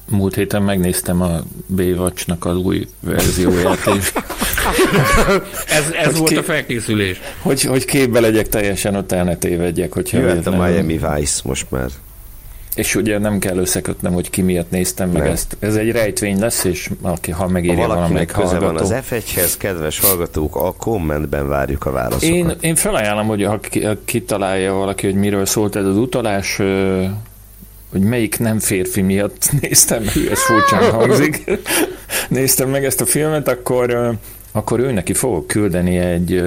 [0.09, 4.11] múlt héten megnéztem a Baywatch-nak az új verzióját, és
[5.77, 7.21] ez, ez volt ki, a felkészülés.
[7.41, 9.93] Hogy, hogy képbe legyek teljesen, ott el ne tévedjek.
[9.93, 11.89] Hogyha Jöhet a Miami Vice most már.
[12.75, 15.31] És ugye nem kell összekötnem, hogy ki miatt néztem meg nem.
[15.31, 15.57] ezt.
[15.59, 18.73] Ez egy rejtvény lesz, és aki, ha megírja ha valamelyik köze hallgató.
[18.73, 22.35] van az F1-hez, kedves hallgatók, a kommentben várjuk a válaszokat.
[22.35, 23.59] Én, én felajánlom, hogy ha
[24.05, 26.61] kitalálja valaki, hogy miről szólt ez az utalás,
[27.91, 31.43] hogy melyik nem férfi miatt néztem, ez furcsán hangzik,
[32.29, 34.17] néztem meg ezt a filmet, akkor,
[34.55, 36.43] akkor ő neki fogok küldeni egy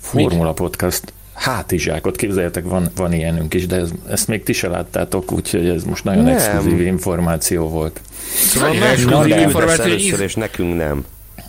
[0.00, 0.54] Formula Mit?
[0.54, 5.68] Podcast hátizsákot, képzeljetek, van, van ilyenünk is, de ez, ezt még ti se láttátok, úgyhogy
[5.68, 6.34] ez most nagyon nem.
[6.34, 8.00] exkluzív információ volt.
[8.34, 11.04] Szóval más exkluzív információ, először, és nekünk nem.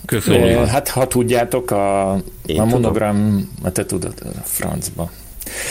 [0.05, 0.65] Köszönjük.
[0.65, 5.11] Hát ha tudjátok, a, a monogram, te tudod, a francba.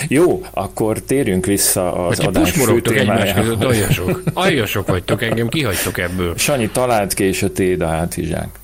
[0.09, 3.61] Jó, akkor térjünk vissza az hát adás fő témájához.
[3.61, 4.23] Aljasok.
[4.33, 6.35] aljasok vagytok, engem kihagytok ebből.
[6.37, 8.63] Sanyi, talált ki, és a téd a hátizsák.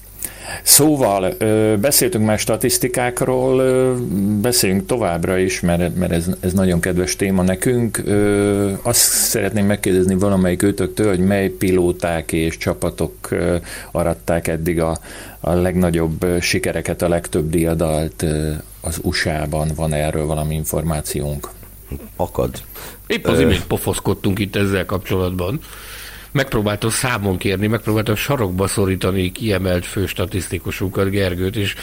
[0.63, 1.35] Szóval
[1.77, 3.95] beszéltünk már statisztikákról,
[4.41, 8.03] beszéljünk továbbra is, mert, mert ez, ez nagyon kedves téma nekünk.
[8.83, 13.29] Azt szeretném megkérdezni valamelyik őtöktől, hogy mely pilóták és csapatok
[13.91, 14.99] aratták eddig a,
[15.41, 18.25] a legnagyobb sikereket, a legtöbb diadalt
[18.81, 19.71] az USA-ban.
[19.75, 21.49] Van erről valami információnk?
[22.17, 22.51] Akad.
[23.07, 25.61] Épp az imént pofoszkodtunk itt ezzel kapcsolatban
[26.33, 31.75] megpróbáltam számon kérni, megpróbáltam sarokba szorítani kiemelt főstatisztikusunkat, Gergőt, és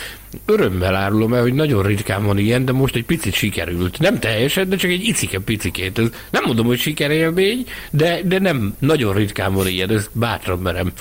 [0.46, 4.00] örömmel árulom el, hogy nagyon ritkán van ilyen, de most egy picit sikerült.
[4.00, 6.00] Nem teljesen, de csak egy icike picikét.
[6.00, 10.92] Ez nem mondom, hogy sikerélmény, de, de nem, nagyon ritkán van ilyen, ezt bátran merem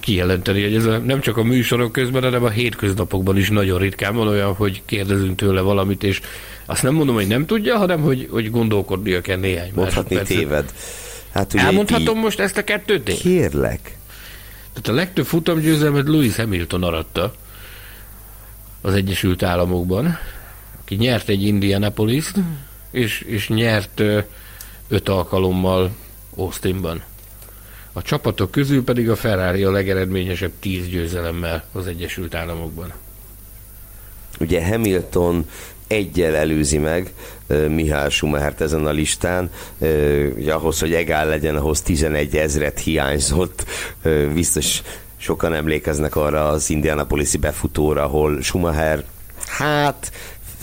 [0.00, 4.14] kijelenteni, hogy ez a, nem csak a műsorok közben, hanem a hétköznapokban is nagyon ritkán
[4.14, 6.20] van olyan, hogy kérdezünk tőle valamit, és
[6.66, 10.72] azt nem mondom, hogy nem tudja, hanem hogy, hogy gondolkodnia kell néhány Mondhatni téved.
[11.32, 12.22] Hát ugye Elmondhatom így...
[12.22, 13.16] most ezt a kettőt én?
[13.16, 13.96] Kérlek.
[14.72, 17.34] Tehát a legtöbb futamgyőzelmet Lewis Hamilton aratta
[18.80, 20.18] az Egyesült Államokban,
[20.80, 22.32] aki nyert egy Indianapolis
[22.90, 24.02] és, és nyert
[24.88, 25.90] öt alkalommal
[26.36, 27.02] Austinban.
[27.92, 32.92] A csapatok közül pedig a Ferrari a legeredményesebb tíz győzelemmel az Egyesült Államokban.
[34.40, 35.48] Ugye Hamilton
[35.86, 37.12] egyel előzi meg
[37.68, 39.50] Mihály Schumachert ezen a listán.
[40.36, 43.64] Ugye ahhoz, hogy egál legyen, ahhoz 11 ezret hiányzott.
[44.34, 44.82] Biztos
[45.16, 49.04] sokan emlékeznek arra az Indianapolis-i befutóra, ahol Schumacher
[49.46, 50.12] hát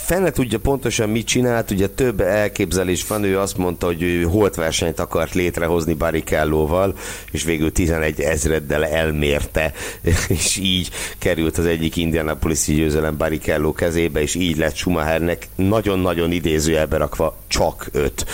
[0.09, 4.99] fene tudja pontosan mit csinált, ugye több elképzelés van, ő azt mondta, hogy ő holtversenyt
[4.99, 6.95] akart létrehozni Barricellóval,
[7.31, 9.73] és végül 11 ezreddel elmérte,
[10.27, 16.97] és így került az egyik indianapolis győzelem Barrichello kezébe, és így lett Schumachernek nagyon-nagyon idézőjelbe
[16.97, 18.25] rakva csak öt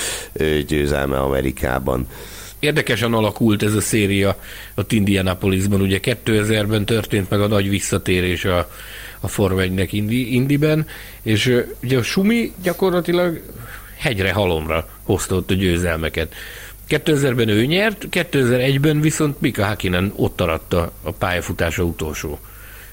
[0.68, 2.08] győzelme Amerikában.
[2.60, 4.38] Érdekesen alakult ez a széria
[4.76, 5.82] a Indianapolisban.
[5.82, 8.70] Ugye 2000-ben történt meg a nagy visszatérés a,
[9.20, 10.88] a Forma 1-nek Indi, Indiben,
[11.22, 13.42] és ugye a Sumi gyakorlatilag
[13.98, 16.34] hegyre halomra hozta ott a győzelmeket.
[16.90, 22.40] 2000-ben ő nyert, 2001-ben viszont Mika Hakinen ott aratta a pályafutása utolsó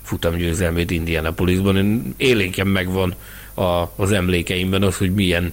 [0.03, 1.77] futamgyőzelmét Indianapolisban.
[1.77, 3.15] Én élénken megvan
[3.55, 5.53] a, az emlékeimben az, hogy milyen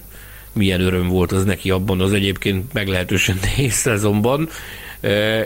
[0.52, 4.48] milyen öröm volt az neki abban az egyébként meglehetősen nehéz szezonban,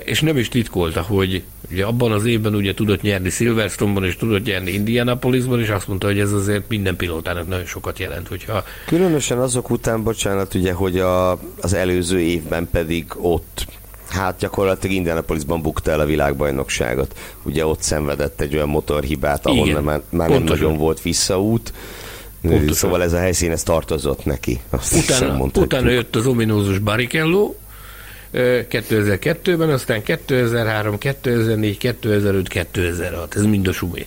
[0.05, 4.45] és nem is titkolta, hogy ugye abban az évben ugye tudott nyerni Silverstone-ban, és tudott
[4.45, 8.65] nyerni Indianapolisban, és azt mondta, hogy ez azért minden pilótának nagyon sokat jelent, hogyha...
[8.87, 13.67] Különösen azok után, bocsánat, ugye, hogy a, az előző évben pedig ott
[14.09, 17.19] hát gyakorlatilag Indianapolisban bukta el a világbajnokságot.
[17.43, 21.73] Ugye ott szenvedett egy olyan motorhibát, ahol Igen, már, már nem nagyon volt visszaút.
[22.43, 22.75] Pontosan.
[22.75, 24.61] Szóval ez a helyszín, ez tartozott neki.
[24.71, 27.55] Azt utána, utána jött az ominózus Barrichello,
[28.35, 33.35] 2002-ben, aztán 2003, 2004, 2005, 2006.
[33.35, 34.07] Ez mind a sumé.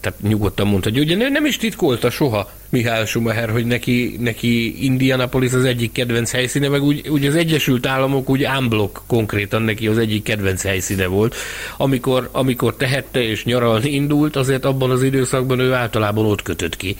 [0.00, 5.52] Tehát nyugodtan mondta, hogy ugye nem is titkolta soha Mihály Schumacher, hogy neki, neki Indianapolis
[5.52, 9.98] az egyik kedvenc helyszíne, meg úgy, úgy az Egyesült Államok úgy ámblok konkrétan neki az
[9.98, 11.34] egyik kedvenc helyszíne volt.
[11.76, 16.96] Amikor, amikor tehette és nyaralni indult, azért abban az időszakban ő általában ott kötött ki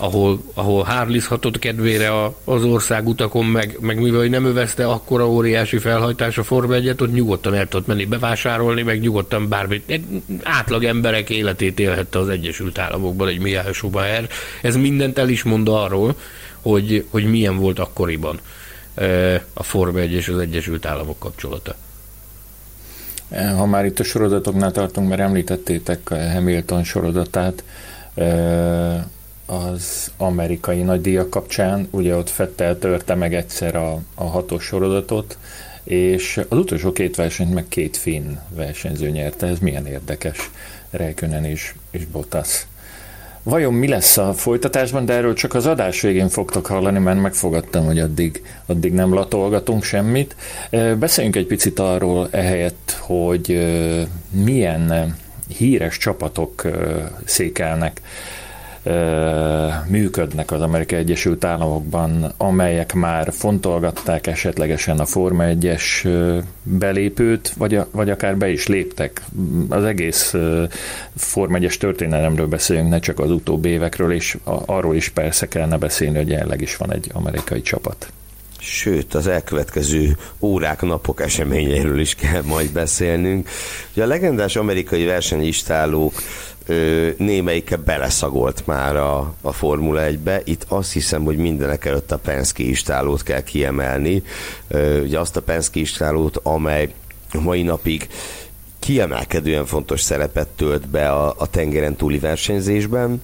[0.00, 5.78] ahol, ahol hárlizhatott kedvére a, az ország utakon, meg, meg mivel nem övezte akkora óriási
[5.78, 10.00] felhajtás a Forma 1 ott nyugodtan el tudott menni bevásárolni, meg nyugodtan bármit.
[10.42, 14.28] Átlag emberek életét élhette az Egyesült Államokban egy Mihály Schumacher.
[14.62, 16.14] Ez mindent el is mond arról,
[16.60, 18.40] hogy, hogy milyen volt akkoriban
[19.52, 21.74] a Forma 1 és az Egyesült Államok kapcsolata.
[23.56, 27.64] Ha már itt a sorozatoknál tartunk, mert említettétek Hamilton sorozatát,
[29.50, 35.38] az amerikai nagydíjak kapcsán, ugye ott Fettel törte meg egyszer a, a hatos sorozatot,
[35.84, 40.50] és az utolsó két versenyt meg két finn versenyző nyerte, ez milyen érdekes,
[40.90, 42.66] Räikkönen és, és Bottas.
[43.42, 47.84] Vajon mi lesz a folytatásban, de erről csak az adás végén fogtok hallani, mert megfogadtam,
[47.84, 50.36] hogy addig, addig nem latolgatunk semmit.
[50.98, 53.60] Beszéljünk egy picit arról ehelyett, hogy
[54.30, 55.16] milyen
[55.56, 56.62] híres csapatok
[57.24, 58.00] székelnek
[59.86, 66.08] működnek az Amerikai Egyesült Államokban, amelyek már fontolgatták esetlegesen a Forma 1-es
[66.62, 69.22] belépőt, vagy, vagy akár be is léptek.
[69.68, 70.34] Az egész
[71.14, 76.16] Forma 1-es történelemről beszélünk, ne csak az utóbbi évekről, és arról is persze kellene beszélni,
[76.16, 78.12] hogy jelenleg is van egy amerikai csapat.
[78.60, 83.48] Sőt, az elkövetkező órák, napok eseményeiről is kell majd beszélnünk.
[83.92, 86.12] Ugye a legendás amerikai versenyistálók
[87.16, 90.40] némelyike beleszagolt már a, a Formula 1-be.
[90.44, 94.22] Itt azt hiszem, hogy mindenek előtt a Penske istálót kell kiemelni.
[95.02, 96.94] Ugye azt a Penske istálót, amely
[97.40, 98.08] mai napig
[98.78, 103.22] kiemelkedően fontos szerepet tölt be a, a tengeren túli versenyzésben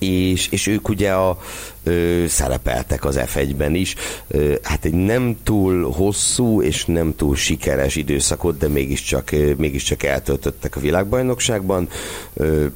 [0.00, 1.38] és, és ők ugye a,
[1.84, 3.94] ö, szerepeltek az F1-ben is.
[4.28, 10.02] Ö, hát egy nem túl hosszú és nem túl sikeres időszakot, de mégiscsak, ö, mégiscsak
[10.02, 11.88] eltöltöttek a világbajnokságban.
[12.34, 12.66] Ö,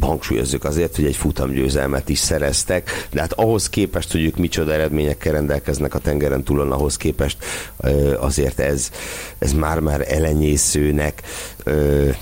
[0.00, 5.32] hangsúlyozzuk azért, hogy egy futamgyőzelmet is szereztek, de hát ahhoz képest, hogy ők micsoda eredményekkel
[5.32, 7.36] rendelkeznek a tengeren túlon, ahhoz képest
[8.18, 8.90] azért ez,
[9.38, 11.22] ez már-már elenyészőnek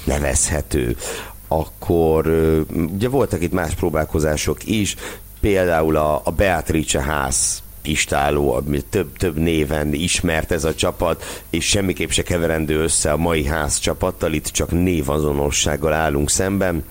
[0.04, 0.96] nevezhető
[1.58, 2.26] akkor
[2.94, 4.94] ugye voltak itt más próbálkozások is,
[5.40, 11.64] például a, a Beatrice ház istáló, ami több, több néven ismert ez a csapat, és
[11.64, 16.84] semmiképp se keverendő össze a mai ház csapattal, itt csak névazonossággal állunk szemben.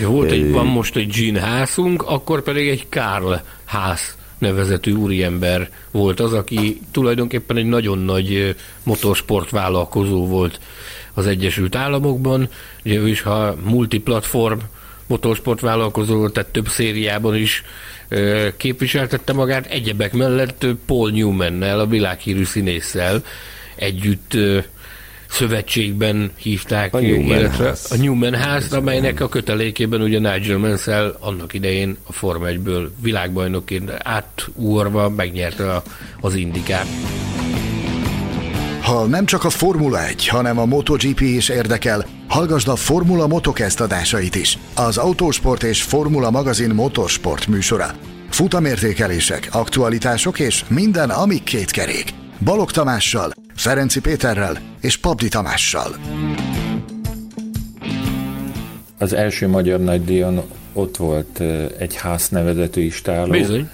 [0.00, 5.70] De volt egy, van most egy Jean házunk, akkor pedig egy Karl ház nevezetű úriember
[5.90, 10.60] volt az, aki tulajdonképpen egy nagyon nagy motorsport vállalkozó volt
[11.18, 12.48] az Egyesült Államokban.
[12.84, 14.58] Ugye ő is, ha multiplatform
[15.06, 17.64] motorsport vállalkozó, tehát több szériában is
[18.56, 23.22] képviseltette magát, egyebek mellett Paul Newman-nel, a világhírű színésszel
[23.76, 24.36] együtt
[25.28, 27.92] szövetségben hívták a Newman illetve ház.
[27.92, 33.92] a Newman ház, amelynek a kötelékében ugye Nigel Mansell annak idején a Forma 1-ből világbajnokként
[33.98, 35.82] átúrva megnyerte a,
[36.20, 36.86] az indikát.
[38.88, 43.80] Ha nem csak a Formula 1, hanem a MotoGP is érdekel, hallgasd a Formula Motocast
[43.80, 44.58] adásait is.
[44.74, 47.90] Az Autósport és Formula magazin motorsport műsora.
[48.30, 52.14] Futamértékelések, aktualitások és minden, ami két kerék.
[52.44, 55.96] Balog Tamással, Ferenci Péterrel és Pabdi Tamással.
[58.98, 63.30] Az első magyar nagydíjon ott volt ö, egy ház nevezetű istáló.
[63.30, 63.68] Bizony.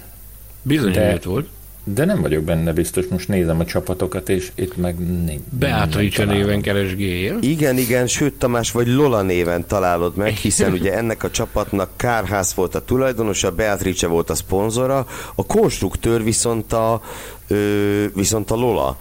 [0.62, 1.48] Bizony, De- volt.
[1.87, 5.42] De nem vagyok benne biztos, most nézem a csapatokat, és itt meg nincs.
[5.51, 7.38] Beatrice néven keresgél.
[7.40, 12.55] Igen, igen, sőt Tamás, vagy Lola néven találod meg, hiszen ugye ennek a csapatnak Kárház
[12.55, 17.01] volt a tulajdonosa, Beatrice volt a szponzora, a konstruktőr viszont a,
[17.49, 18.99] ö, viszont a Lola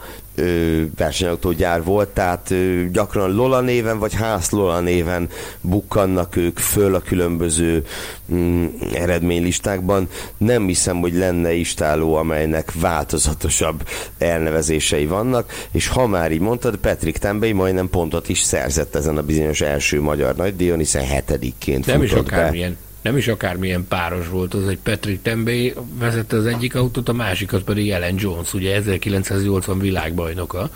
[0.96, 2.54] versenyautógyár volt, tehát
[2.92, 5.30] gyakran Lola néven vagy Ház Lola néven
[5.62, 7.86] bukkannak ők föl a különböző
[8.34, 10.08] mm, eredménylistákban.
[10.38, 17.18] Nem hiszem, hogy lenne istáló, amelynek változatosabb elnevezései vannak, és ha már így mondtad, Patrick
[17.18, 22.12] Tambay majdnem pontot is szerzett ezen a bizonyos első magyar nagydíjon, hiszen hetedikként Nem is
[22.12, 22.78] akármilyen.
[23.04, 27.64] Nem is akármilyen páros volt, az egy Patrick Tambay vezette az egyik autót, a másikat
[27.64, 30.70] pedig Ellen Jones, ugye 1980 világbajnoka.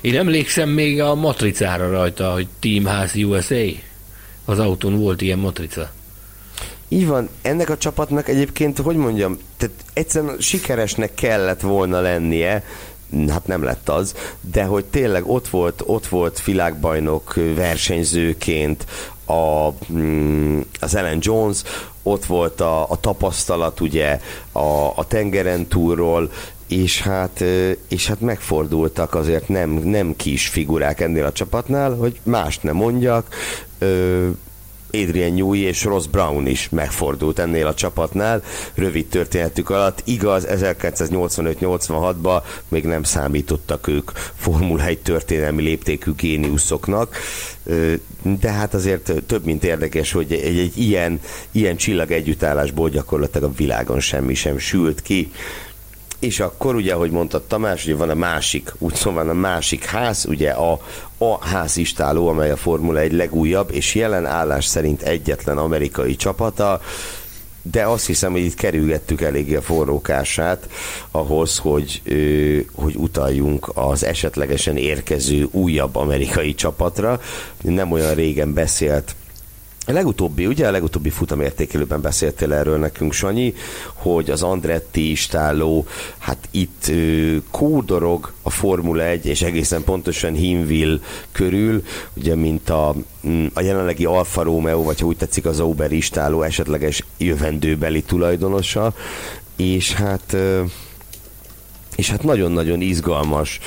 [0.00, 3.64] Én emlékszem még a matricára rajta, hogy Team House USA.
[4.44, 5.90] Az autón volt ilyen matrica.
[6.88, 12.64] Így van, ennek a csapatnak egyébként, hogy mondjam, tehát egyszerűen sikeresnek kellett volna lennie,
[13.28, 18.86] hát nem lett az, de hogy tényleg ott volt, ott volt világbajnok versenyzőként
[19.26, 21.62] a, mm, az Ellen Jones,
[22.02, 24.20] ott volt a, a tapasztalat ugye
[24.52, 26.30] a, a tengeren túlról,
[26.66, 27.44] és hát,
[27.88, 33.34] és hát megfordultak azért nem, nem kis figurák ennél a csapatnál, hogy mást nem mondjak,
[34.94, 38.42] Adrian Newey és Ross Brown is megfordult ennél a csapatnál
[38.74, 40.02] rövid történetük alatt.
[40.04, 47.16] Igaz, 1985-86-ban még nem számítottak ők Formula 1 történelmi léptékű géniuszoknak,
[48.22, 53.54] de hát azért több mint érdekes, hogy egy, egy ilyen, ilyen csillag együttállásból gyakorlatilag a
[53.56, 55.32] világon semmi sem sült ki.
[56.24, 60.26] És akkor ugye, ahogy mondta Tamás, ugye van a másik, úgy szóval a másik ház,
[60.28, 60.80] ugye a,
[61.18, 66.80] a házistáló, amely a Formula 1 legújabb, és jelen állás szerint egyetlen amerikai csapata,
[67.62, 70.68] de azt hiszem, hogy itt kerülgettük eléggé a forrókását
[71.10, 72.02] ahhoz, hogy,
[72.74, 77.20] hogy utaljunk az esetlegesen érkező újabb amerikai csapatra.
[77.62, 79.14] Nem olyan régen beszélt
[79.86, 83.54] a legutóbbi, ugye a legutóbbi futamértékelőben beszéltél erről nekünk, Sanyi,
[83.94, 85.86] hogy az Andretti istáló,
[86.18, 86.92] hát itt
[87.50, 90.98] kódorog a Formula 1, és egészen pontosan Hinville
[91.32, 92.94] körül, ugye mint a,
[93.26, 98.94] mm, a jelenlegi Alfa Romeo, vagy ha úgy tetszik az Uber istáló esetleges jövendőbeli tulajdonosa,
[99.56, 100.62] és hát ö,
[101.96, 103.58] és hát nagyon-nagyon izgalmas,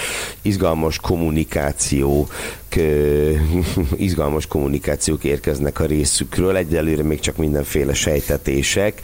[0.42, 2.28] izgalmas kommunikáció,
[3.98, 6.56] izgalmas kommunikációk érkeznek a részükről.
[6.56, 9.02] Egyelőre még csak mindenféle sejtetések,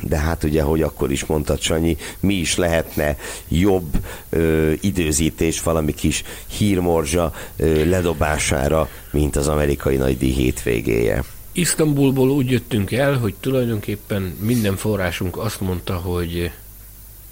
[0.00, 3.16] de hát ugye, hogy akkor is mondtad, Sanyi, mi is lehetne
[3.48, 3.86] jobb
[4.28, 6.22] ö, időzítés valami kis
[6.58, 11.24] hírmorzsa ö, ledobására, mint az amerikai nagydíj hétvégéje.
[11.52, 16.50] Isztambulból úgy jöttünk el, hogy tulajdonképpen minden forrásunk azt mondta, hogy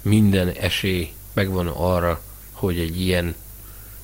[0.05, 3.35] minden esély megvan arra, hogy egy ilyen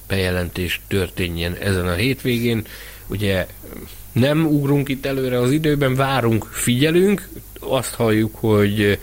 [0.08, 2.66] bejelentés történjen ezen a hétvégén.
[3.08, 3.48] Ugye
[4.12, 9.00] nem ugrunk itt előre az időben, várunk, figyelünk, azt halljuk, hogy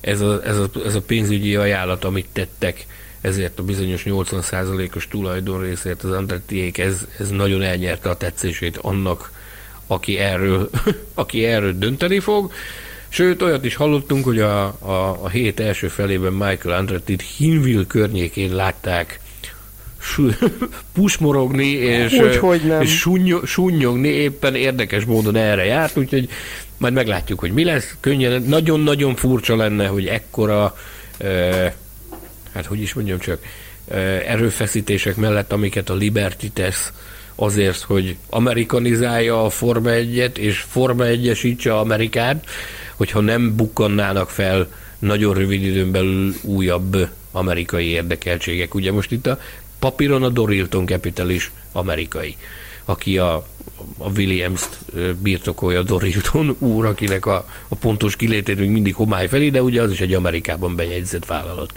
[0.00, 2.86] ez a, ez a, ez a pénzügyi ajánlat, amit tettek,
[3.20, 9.32] ezért a bizonyos 80%-os tulajdonrészért az Andrettiék, ez, ez nagyon elnyerte a tetszését annak,
[9.86, 10.70] aki erről,
[11.14, 12.52] aki erről dönteni fog.
[13.12, 18.54] Sőt, olyat is hallottunk, hogy a, a, a hét első felében Michael Andrettit Hinville környékén
[18.54, 19.20] látták
[20.94, 22.80] pusmorogni és, hogy nem.
[22.80, 26.28] és sunny- sunnyogni, éppen érdekes módon erre járt, úgyhogy
[26.76, 27.96] majd meglátjuk, hogy mi lesz.
[28.00, 30.76] Könnyen, nagyon-nagyon furcsa lenne, hogy ekkora,
[31.18, 31.72] eh,
[32.52, 33.38] hát hogy is mondjam csak,
[33.88, 36.92] eh, erőfeszítések mellett, amiket a Liberty tesz,
[37.34, 42.46] azért, hogy amerikanizálja a Forma 1-et, és Forma 1-esítse Amerikát,
[43.02, 48.74] hogyha nem bukkannának fel nagyon rövid időn belül újabb amerikai érdekeltségek.
[48.74, 49.38] Ugye most itt a
[49.78, 52.36] papíron a Dorilton Capital is amerikai.
[52.84, 53.46] aki a,
[53.98, 54.78] a Williams-t
[55.22, 59.90] birtokolja Dorilton úr, akinek a, a pontos kilétét még mindig homály felé, de ugye az
[59.90, 61.72] is egy Amerikában bejegyzett vállalat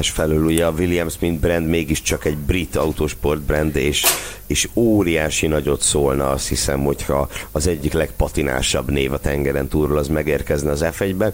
[0.00, 0.44] felől.
[0.44, 4.04] Ugye a Williams, mint brand mégiscsak egy brit autósport brand, és,
[4.46, 10.08] és óriási nagyot szólna, azt hiszem, hogyha az egyik legpatinásabb név a tengeren túlról az
[10.08, 11.32] megérkezne az F1-be.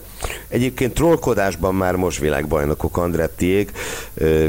[0.48, 3.70] Egyébként trollkodásban már most világbajnokok Andrettiék,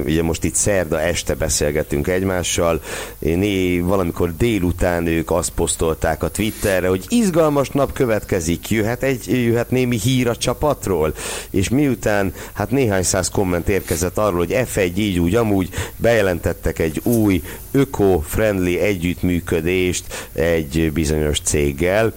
[0.06, 2.82] ugye most itt szerda este beszélgetünk egymással,
[3.20, 9.72] né, valamikor délután ők azt posztolták a Twitterre, hogy izgalmas nap következik, jöhet, egy, jöhet
[9.72, 11.14] némi hír a csapatról,
[11.50, 16.80] és miután hát néhány száz komment érkezik érkezett arról, hogy F1 így úgy amúgy bejelentettek
[16.80, 17.42] egy új
[17.72, 22.14] öko-friendly együttműködést egy bizonyos céggel.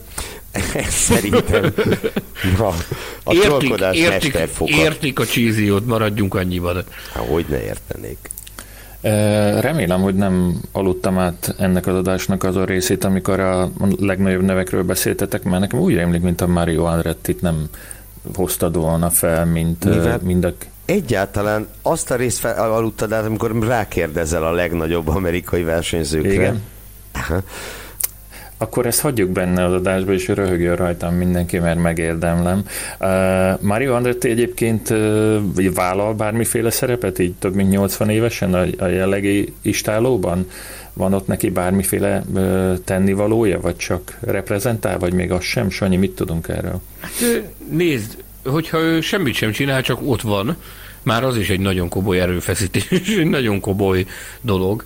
[1.09, 1.73] Szerintem
[2.59, 2.73] a,
[3.25, 6.85] a értik, értik, értik a csíziót, maradjunk annyiban.
[7.13, 8.31] Hát, hogy ne értenék.
[9.61, 14.83] Remélem, hogy nem aludtam át ennek az adásnak az a részét, amikor a legnagyobb nevekről
[14.83, 17.69] beszéltetek, mert nekem úgy rémlik, mint a Mario Andretti nem
[18.35, 20.21] hoztad volna fel, mint, Mivel?
[20.23, 20.53] mind a
[20.87, 26.33] egyáltalán azt a részt aludtad át, amikor rákérdezel a legnagyobb amerikai versenyzőkre.
[26.33, 26.63] Igen.
[28.59, 32.63] Akkor ezt hagyjuk benne az adásba, és röhögjön rajtam mindenki, mert megérdemlem.
[33.01, 38.87] Uh, Mario Andretti egyébként uh, vállal bármiféle szerepet, így több mint 80 évesen a, a
[38.87, 40.49] jellegi istálóban?
[40.93, 45.71] Van ott neki bármiféle uh, tennivalója, vagy csak reprezentál, vagy még az sem?
[45.71, 46.81] Sanyi, mit tudunk erről?
[47.01, 50.57] Hát nézd, hogyha ő semmit sem csinál, csak ott van,
[51.03, 54.07] már az is egy nagyon komoly erőfeszítés, egy nagyon komoly
[54.41, 54.85] dolog.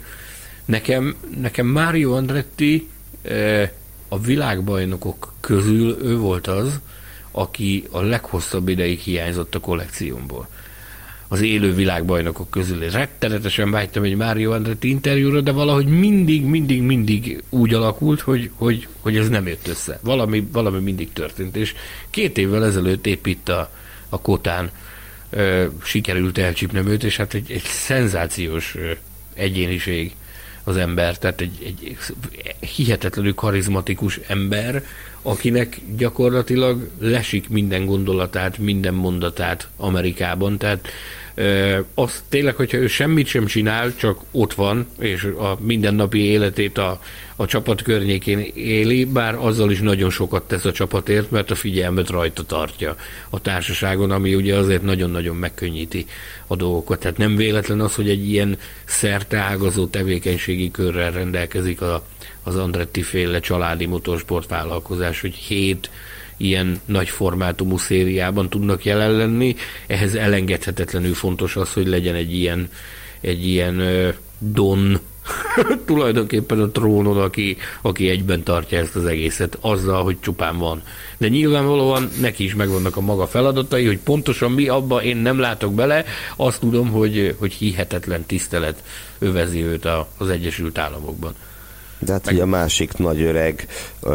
[0.65, 2.89] Nekem, nekem Mário Andretti
[3.23, 3.71] eh,
[4.09, 6.81] a világbajnokok közül ő volt az,
[7.31, 10.49] aki a leghosszabb ideig hiányzott a kollekciómból
[11.33, 12.91] az élő világbajnokok közül.
[12.91, 18.89] Rettenetesen vágytam egy Mário Andretti interjúra, de valahogy mindig, mindig, mindig úgy alakult, hogy, hogy,
[19.01, 19.99] hogy ez nem jött össze.
[20.03, 21.75] Valami, valami mindig történt, és
[22.11, 23.71] két évvel ezelőtt épp a,
[24.09, 24.71] a Kotán
[25.31, 28.91] ö, sikerült elcsípnem őt, és hát egy, egy szenzációs ö,
[29.35, 30.15] egyéniség
[30.65, 31.97] az ember, tehát egy, egy
[32.75, 34.85] hihetetlenül karizmatikus ember,
[35.23, 40.89] akinek gyakorlatilag lesik minden gondolatát, minden mondatát Amerikában, tehát
[41.95, 47.01] az tényleg, hogyha ő semmit sem csinál, csak ott van, és a mindennapi életét a,
[47.37, 52.09] a csapat környékén éli, bár azzal is nagyon sokat tesz a csapatért, mert a figyelmet
[52.09, 52.97] rajta tartja
[53.31, 56.07] a társaságon, ami ugye azért nagyon-nagyon megkönnyíti
[56.47, 56.99] a dolgokat.
[56.99, 62.07] Tehát nem véletlen az, hogy egy ilyen szerteágazó tevékenységi körrel rendelkezik a,
[62.43, 65.91] az Andretti féle családi motorsportvállalkozás, hogy hét
[66.41, 69.57] ilyen nagy formátumú szériában tudnak jelen lenni.
[69.87, 72.69] Ehhez elengedhetetlenül fontos az, hogy legyen egy ilyen,
[73.21, 73.83] egy ilyen
[74.39, 75.01] don
[75.87, 80.83] tulajdonképpen a trónon, aki, aki egyben tartja ezt az egészet, azzal, hogy csupán van.
[81.19, 85.75] De nyilvánvalóan neki is megvannak a maga feladatai, hogy pontosan mi abba én nem látok
[85.75, 86.05] bele,
[86.37, 88.83] azt tudom, hogy, hogy hihetetlen tisztelet
[89.19, 91.35] övezi őt az Egyesült Államokban.
[92.01, 93.67] De hát ugye a másik nagy öreg,
[94.01, 94.13] uh,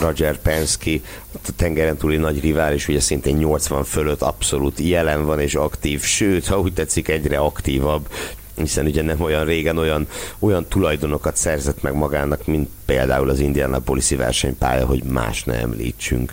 [0.00, 0.90] Roger Penske,
[1.32, 6.46] a tengeren túli nagy rivális, ugye szintén 80 fölött abszolút jelen van és aktív, sőt,
[6.46, 8.08] ha úgy tetszik, egyre aktívabb,
[8.54, 10.06] hiszen ugye nem olyan régen olyan,
[10.38, 16.32] olyan tulajdonokat szerzett meg magának, mint például az Indianapolis-i versenypálya, hogy más ne említsünk.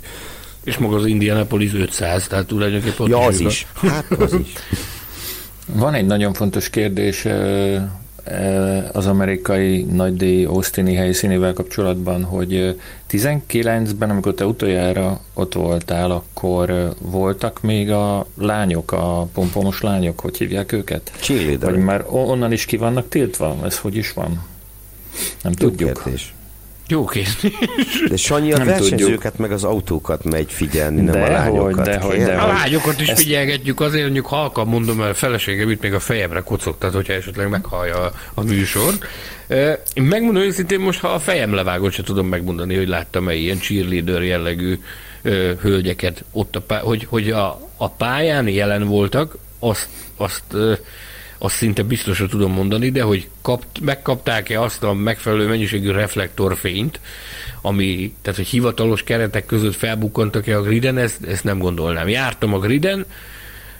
[0.64, 3.08] És maga az Indianapolis 500, tehát tulajdonképpen...
[3.08, 3.68] Ja, az is.
[3.74, 4.54] Hát az is.
[5.66, 7.26] Van egy nagyon fontos kérdés,
[8.91, 12.78] az amerikai nagydíj Austini helyszínével kapcsolatban, hogy
[13.09, 19.82] 19-ben, eh, amikor te utoljára ott voltál, akkor eh, voltak még a lányok, a pompomos
[19.82, 21.11] lányok, hogy hívják őket?
[21.19, 21.72] Cheerleader.
[21.72, 23.55] Vagy már onnan is ki vannak tiltva?
[23.63, 24.43] Ez hogy is van?
[25.43, 25.93] Nem tudjuk.
[26.03, 26.34] Kérdés.
[26.91, 27.37] Jó kérdés.
[28.09, 29.37] De Sanyi a nem versenyzőket tudjuk.
[29.37, 31.85] meg az autókat megy figyelni, nem de a lányokat.
[31.85, 33.21] De hogy, de a lányokat is Ezt...
[33.21, 37.49] figyelgetjük, azért mondjuk halkan mondom, mert a feleségem itt még a fejemre kocogtat, hogyha esetleg
[37.49, 38.93] meghallja a, a műsor.
[39.93, 44.23] Én megmondom őszintén, most ha a fejem levágott, se tudom megmondani, hogy láttam-e ilyen cheerleader
[44.23, 44.79] jellegű
[45.21, 49.87] ö, hölgyeket ott, a pá- hogy, hogy a, a pályán jelen voltak, azt,
[50.17, 50.73] azt ö,
[51.43, 56.99] azt szinte biztosra tudom mondani, de hogy kapt, megkapták-e azt a megfelelő mennyiségű reflektorfényt,
[57.61, 62.07] ami, tehát hogy hivatalos keretek között felbukkantak-e a griden, ezt, ezt nem gondolnám.
[62.07, 63.05] Jártam a griden,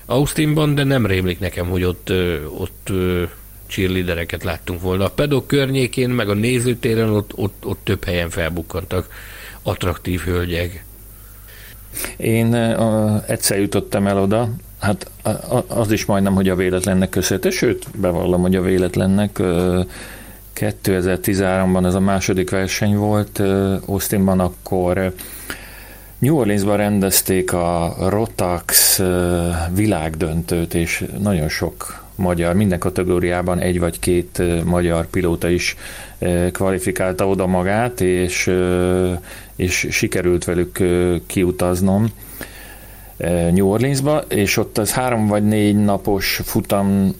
[0.06, 2.12] Austinban, de nem rémlik nekem, hogy ott,
[2.58, 2.90] ott
[3.68, 5.06] cheerleadereket láttunk volna.
[5.06, 9.08] A pedok környékén, meg a nézőtéren ott, ott, ott több helyen felbukkantak
[9.62, 10.84] attraktív hölgyek.
[12.18, 14.50] Én uh, egyszer jutottam el oda,
[14.82, 15.10] Hát
[15.68, 19.40] az is majdnem, hogy a véletlennek köszönhető, sőt, bevallom, hogy a véletlennek
[20.56, 23.40] 2013-ban ez a második verseny volt
[23.86, 25.14] Austinban, akkor
[26.18, 29.02] New Orleansban rendezték a Rotax
[29.74, 35.76] világdöntőt, és nagyon sok magyar, minden kategóriában egy vagy két magyar pilóta is
[36.52, 38.52] kvalifikálta oda magát, és,
[39.56, 40.80] és sikerült velük
[41.26, 42.12] kiutaznom.
[43.52, 47.16] New Orleansba, és ott az három vagy négy napos futam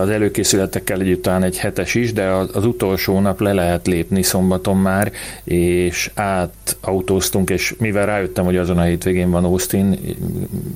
[0.00, 4.76] az előkészületekkel együtt talán egy hetes is, de az utolsó nap le lehet lépni szombaton
[4.76, 5.12] már,
[5.44, 9.98] és átautóztunk, és mivel rájöttem, hogy azon a hétvégén van Austin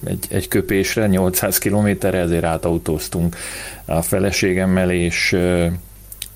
[0.04, 3.36] egy, egy köpésre, 800 kilométerre, ezért átautóztunk
[3.84, 5.36] a feleségemmel, és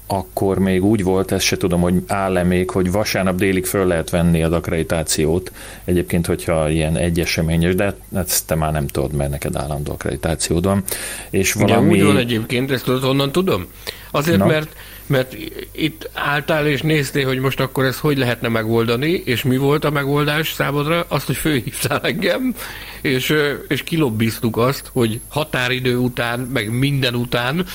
[0.06, 4.10] akkor még úgy volt, ezt se tudom, hogy áll-e még, hogy vasárnap délig föl lehet
[4.10, 5.52] venni az akkreditációt.
[5.84, 10.82] Egyébként, hogyha ilyen egyeseményes, de ezt te már nem tudod, mert neked állandó akkreditációd van.
[11.30, 11.88] És valami...
[11.90, 13.66] Ugye, úgy van egyébként, ezt tudod, honnan tudom?
[14.10, 14.46] Azért, Na.
[14.46, 14.76] mert
[15.06, 15.36] mert
[15.72, 19.90] itt álltál és néztél, hogy most akkor ezt hogy lehetne megoldani, és mi volt a
[19.90, 21.04] megoldás számodra?
[21.08, 22.54] Azt, hogy főhívtál engem,
[23.00, 23.34] és,
[23.68, 27.66] és kilobbiztuk azt, hogy határidő után, meg minden után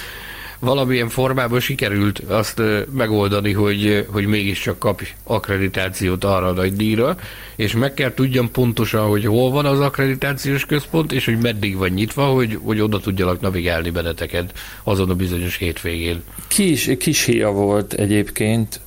[0.61, 7.17] valamilyen formában sikerült azt megoldani, hogy, hogy mégiscsak kap akkreditációt arra a nagy díjra,
[7.55, 11.89] és meg kell tudjam pontosan, hogy hol van az akkreditációs központ, és hogy meddig van
[11.89, 14.53] nyitva, hogy, hogy oda tudjalak navigálni benneteket
[14.83, 16.21] azon a bizonyos hétvégén.
[16.47, 18.79] Kis, kis hia volt egyébként,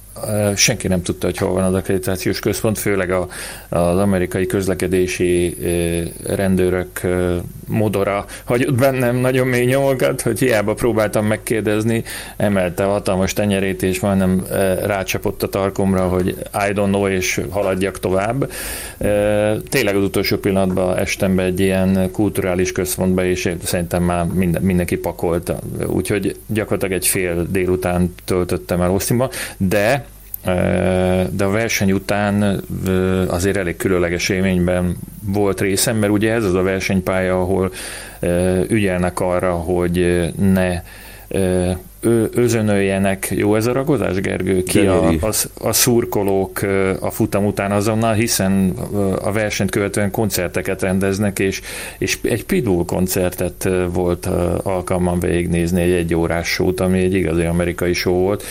[0.57, 3.29] senki nem tudta, hogy hol van az akkreditációs központ, főleg a,
[3.69, 5.57] az amerikai közlekedési
[6.27, 7.01] rendőrök
[7.67, 12.05] modora hagyott bennem nagyon mély nyomokat, hogy hiába próbáltam megkérdezni,
[12.37, 14.45] emelte a hatalmas tenyerét, és majdnem
[14.85, 18.51] rácsapott a tarkomra, hogy I don't know, és haladjak tovább.
[19.69, 24.97] Tényleg az utolsó pillanatban estem be egy ilyen kulturális központba, és szerintem már minden, mindenki
[24.97, 25.59] pakolta.
[25.87, 30.04] Úgyhogy gyakorlatilag egy fél délután töltöttem el Austinba, de
[31.31, 32.63] de a verseny után
[33.29, 37.73] azért elég különleges élményben volt részem, mert ugye ez az a versenypálya, ahol
[38.69, 40.83] ügyelnek arra, hogy ne
[42.35, 46.61] özönöljenek, jó ez a ragozás, Gergő, ki a, a, a szurkolók
[47.01, 48.71] a futam után azonnal, hiszen
[49.23, 51.61] a versenyt követően koncerteket rendeznek, és,
[51.99, 54.27] és egy Pitbull koncertet volt
[54.63, 58.45] alkalmam végignézni, egy egy órás sót, ami egy igazi amerikai show volt,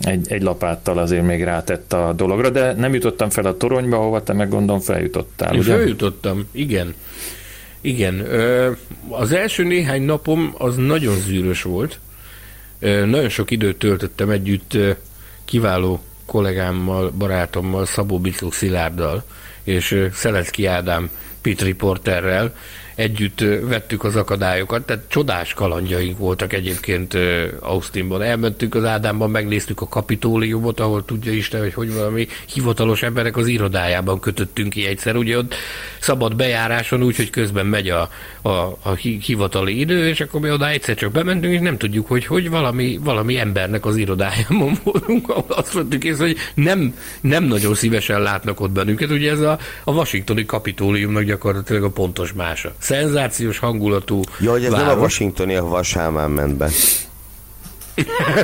[0.00, 4.22] egy, egy lapáttal azért még rátett a dologra, de nem jutottam fel a toronyba, ahova
[4.22, 5.72] te meg gondolom feljutottál, Én ugye?
[5.74, 6.94] feljutottam, igen.
[7.80, 8.26] Igen.
[9.08, 11.98] Az első néhány napom az nagyon zűrös volt.
[12.80, 14.76] Nagyon sok időt töltöttem együtt
[15.44, 19.24] kiváló kollégámmal, barátommal, Szabó Bicó Szilárddal
[19.62, 22.54] és Szelecki Ádám pit reporterrel,
[23.00, 27.16] együtt vettük az akadályokat, tehát csodás kalandjaink voltak egyébként
[27.60, 28.22] Austinban.
[28.22, 33.46] Elmentünk az Ádámban, megnéztük a kapitóliumot, ahol tudja Isten, hogy hogy valami hivatalos emberek az
[33.46, 35.16] irodájában kötöttünk ki egyszer.
[35.16, 35.54] Ugye ott
[36.00, 38.08] szabad bejáráson úgy, hogy közben megy a,
[38.42, 38.50] a,
[38.82, 42.50] a hivatali idő, és akkor mi oda egyszer csak bementünk, és nem tudjuk, hogy hogy
[42.50, 48.20] valami, valami embernek az irodájában voltunk, ahol azt mondtuk észre, hogy nem, nem nagyon szívesen
[48.22, 49.10] látnak ott bennünket.
[49.10, 54.70] Ugye ez a, a washingtoni kapitóliumnak gyakorlatilag a pontos mása szenzációs hangulatú Jó, hogy ez
[54.70, 54.86] város.
[54.86, 56.68] nem a Washingtoni, ahova Sámán ment be.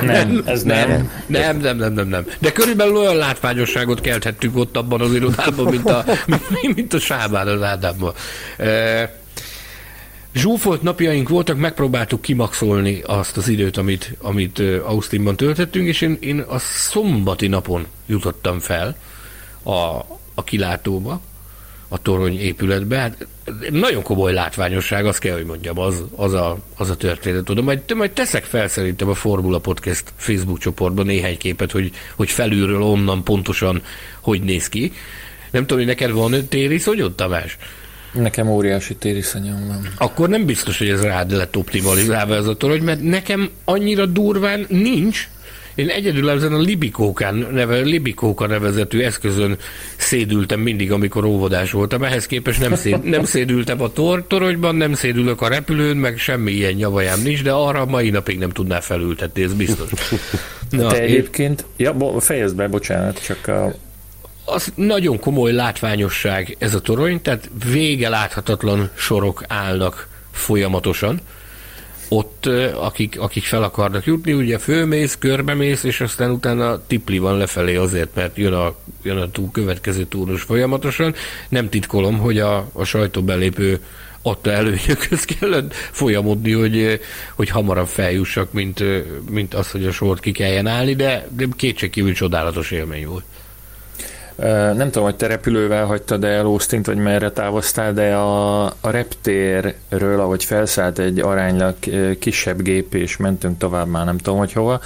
[0.01, 0.89] Nem, ez nem.
[0.89, 2.25] Nem, nem, nem, nem, nem, nem.
[2.39, 6.41] De körülbelül olyan látványosságot kelthettük ott abban az irodában, mint a, mint,
[6.75, 8.13] mint a Sábán az Ádámban.
[8.57, 9.19] E,
[10.33, 16.39] zsúfolt napjaink voltak, megpróbáltuk kimaxolni azt az időt, amit, amit Austinban töltöttünk, és én, én
[16.39, 18.97] a szombati napon jutottam fel
[19.63, 19.71] a,
[20.35, 21.21] a kilátóba,
[21.87, 22.97] a torony épületbe.
[22.97, 23.27] Hát
[23.69, 27.43] nagyon komoly látványosság, azt kell, hogy mondjam, az, az, a, az a történet.
[27.43, 32.29] Tudom, majd, majd teszek fel szerintem a Formula Podcast Facebook csoportban néhány képet, hogy, hogy
[32.29, 33.81] felülről onnan pontosan
[34.19, 34.91] hogy néz ki.
[35.51, 37.57] Nem tudom, hogy neked van tériszonyod, Tamás?
[38.13, 39.87] Nekem óriási tériszonyom van.
[39.97, 44.65] Akkor nem biztos, hogy ez rád lett optimalizálva ez a torony, mert nekem annyira durván
[44.69, 45.29] nincs,
[45.77, 49.57] én egyedül ezen a Libikókán neve, Libikóka nevezetű eszközön
[49.95, 52.03] szédültem mindig, amikor óvodás voltam.
[52.03, 56.51] Ehhez képest nem, széd, nem szédültem a tor, toronyban, nem szédülök a repülőn, meg semmi
[56.51, 59.89] ilyen nyavajám nincs, de arra mai napig nem tudná felültetni, ez biztos.
[60.69, 61.85] Na, Te egyébként, én...
[61.85, 63.73] ja, bo, fejezd be, bocsánat, csak a
[64.49, 71.19] az nagyon komoly látványosság ez a torony, tehát vége láthatatlan sorok állnak folyamatosan.
[72.09, 72.45] Ott
[72.75, 78.15] akik, akik fel akarnak jutni, ugye fölmész, körbemész, és aztán utána tipli van lefelé azért,
[78.15, 81.13] mert jön a, jön a túl, következő túrus folyamatosan.
[81.49, 83.79] Nem titkolom, hogy a, a sajtóbelépő
[84.21, 86.99] adta előnyökhöz kellett folyamodni, hogy,
[87.35, 88.83] hogy hamarabb feljussak, mint,
[89.29, 93.23] mint az, hogy a sort ki kelljen állni, de, de kétségkívül csodálatos élmény volt.
[94.75, 100.19] Nem tudom, hogy te repülővel hagytad el austin vagy merre távoztál, de a, a reptérről,
[100.19, 101.75] ahogy felszállt egy aránylag
[102.19, 104.81] kisebb gép, és mentünk tovább, már nem tudom, hogy hova,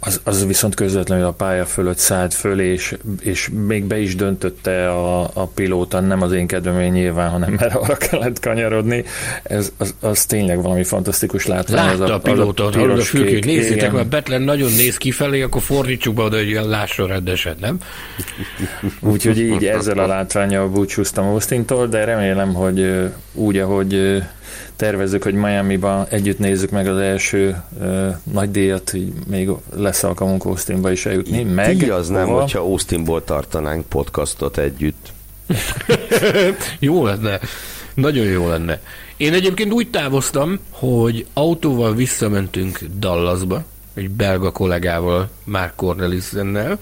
[0.00, 4.90] az, az viszont közvetlenül a pálya fölött szállt föl, és, és még be is döntötte
[4.90, 9.04] a, a pilóta, nem az én kedvemén nyilván, hanem mert arra kellett kanyarodni.
[9.42, 11.86] Ez, az, az tényleg valami fantasztikus látvány.
[11.86, 15.42] Látta az a, a pilóta, az a, a fülkét, nézzétek, mert Betlen nagyon néz kifelé,
[15.42, 17.78] akkor fordítsuk be oda, hogy olyan lásson rendeset, nem?
[19.12, 24.22] Úgyhogy így ezzel a látványjal búcsúztam Austintól, de remélem, hogy úgy, ahogy
[24.76, 30.44] tervezzük, hogy Miami-ba együtt nézzük meg az első uh, nagy díjat, így még lesz alkalmunk
[30.44, 31.42] Austinba is eljutni.
[31.42, 35.12] Meg, Díj az nem, hogyha Austinból tartanánk podcastot együtt.
[36.78, 37.40] jó lenne.
[37.94, 38.80] Nagyon jó lenne.
[39.16, 46.78] Én egyébként úgy távoztam, hogy autóval visszamentünk Dallasba, egy belga kollégával, Mark Cornelissennel,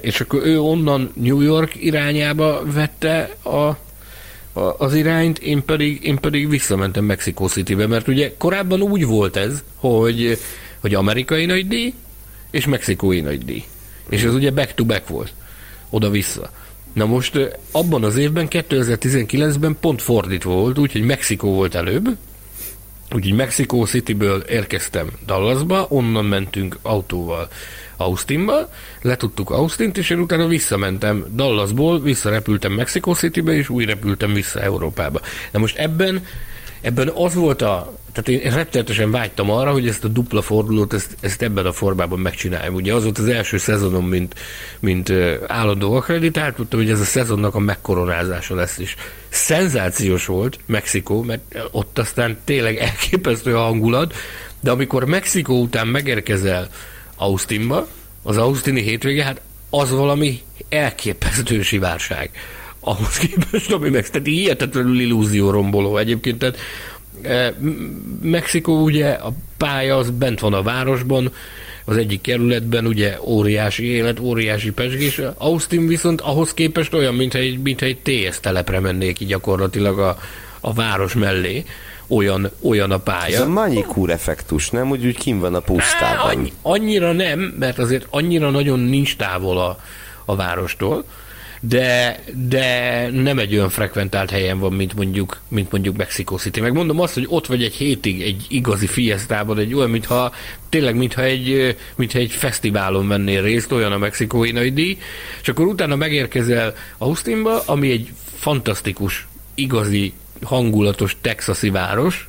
[0.00, 3.76] és akkor ő onnan New York irányába vette a
[4.56, 9.62] az irányt, én pedig, én pedig visszamentem Mexico City-be, mert ugye korábban úgy volt ez,
[9.74, 10.38] hogy,
[10.80, 11.94] hogy amerikai nagy díj,
[12.50, 13.64] és mexikói nagy díj.
[14.08, 15.32] És ez ugye back-to-back volt,
[15.90, 16.50] oda-vissza.
[16.92, 22.16] Na most abban az évben, 2019-ben pont fordítva volt, úgyhogy Mexikó volt előbb,
[23.14, 27.48] úgyhogy Mexico Cityből érkeztem Dallasba, onnan mentünk autóval
[27.96, 28.70] Austinba,
[29.02, 35.20] letudtuk Austint, és én utána visszamentem Dallasból, visszarepültem Mexico Citybe, és úgy repültem vissza Európába.
[35.52, 36.22] Na most ebben
[36.80, 41.16] ebben az volt a, tehát én rettenetesen vágytam arra, hogy ezt a dupla fordulót, ezt,
[41.20, 42.74] ezt ebben a formában megcsináljam.
[42.74, 44.34] Ugye az volt az első szezonom, mint,
[44.80, 45.12] mint
[45.46, 48.96] állandó akreditált, tudtam, hogy ez a szezonnak a megkoronázása lesz is.
[49.28, 54.14] Szenzációs volt Mexikó, mert ott aztán tényleg elképesztő a hangulat,
[54.60, 56.68] de amikor Mexikó után megérkezel
[57.16, 57.88] Austinba,
[58.22, 59.40] az Austini hétvége, hát
[59.70, 62.30] az valami elképesztő sivárság
[62.86, 66.58] ahhoz képest, ami meg, tehát hihetetlenül illúzió romboló egyébként, tehát
[67.22, 67.54] e,
[68.22, 71.32] Mexikó ugye a pálya az bent van a városban,
[71.84, 75.20] az egyik kerületben ugye óriási élet, óriási pesgés.
[75.36, 80.18] Austin viszont ahhoz képest olyan, mintha egy, mintha egy TS telepre mennék így gyakorlatilag a,
[80.60, 81.64] a város mellé
[82.06, 83.34] olyan, olyan a pálya.
[83.34, 84.90] Ez a Manikúr effektus, nem?
[84.90, 86.30] Úgy, úgy kim van a pusztában.
[86.30, 89.78] Annyi, annyira nem, mert azért annyira nagyon nincs távol a,
[90.24, 91.04] a várostól,
[91.60, 96.60] de, de nem egy olyan frekventált helyen van, mint mondjuk, mint mondjuk Mexico City.
[96.60, 100.32] Megmondom azt, hogy ott vagy egy hétig egy igazi fiesztában, egy olyan, mintha
[100.68, 104.98] tényleg, mintha egy, mintha egy fesztiválon vennél részt, olyan a mexikói nagy díj,
[105.42, 110.12] és akkor utána megérkezel Austinba, ami egy fantasztikus, igazi
[110.44, 112.28] hangulatos texasi város,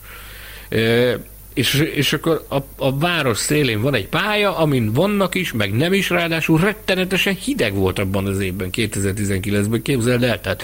[1.57, 5.93] és, és akkor a, a város szélén van egy pálya, amin vannak is, meg nem
[5.93, 10.63] is, ráadásul rettenetesen hideg volt abban az évben, 2019-ben, képzeld el, tehát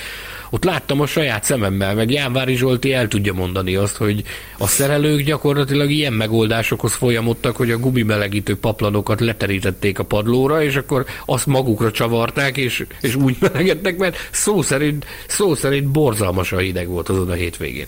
[0.50, 4.24] ott láttam a saját szememmel, meg Jánvári Zsolti el tudja mondani azt, hogy
[4.58, 11.06] a szerelők gyakorlatilag ilyen megoldásokhoz folyamodtak, hogy a gumimelegítő paplanokat leterítették a padlóra, és akkor
[11.26, 17.10] azt magukra csavarták, és, és úgy melegedtek, mert szó szerint, szó szerint borzalmas hideg volt
[17.10, 17.88] azon a hétvégén.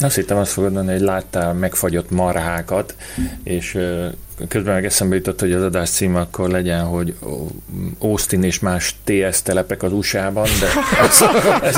[0.00, 2.94] Azt hittem azt fogod mondani, hogy láttál megfagyott marhákat,
[3.44, 3.78] és
[4.48, 7.14] közben meg eszembe jutott, hogy az adás cím akkor legyen, hogy
[7.98, 10.66] Austin és más TS telepek az USA-ban, de
[11.02, 11.22] ez,
[11.62, 11.76] ez,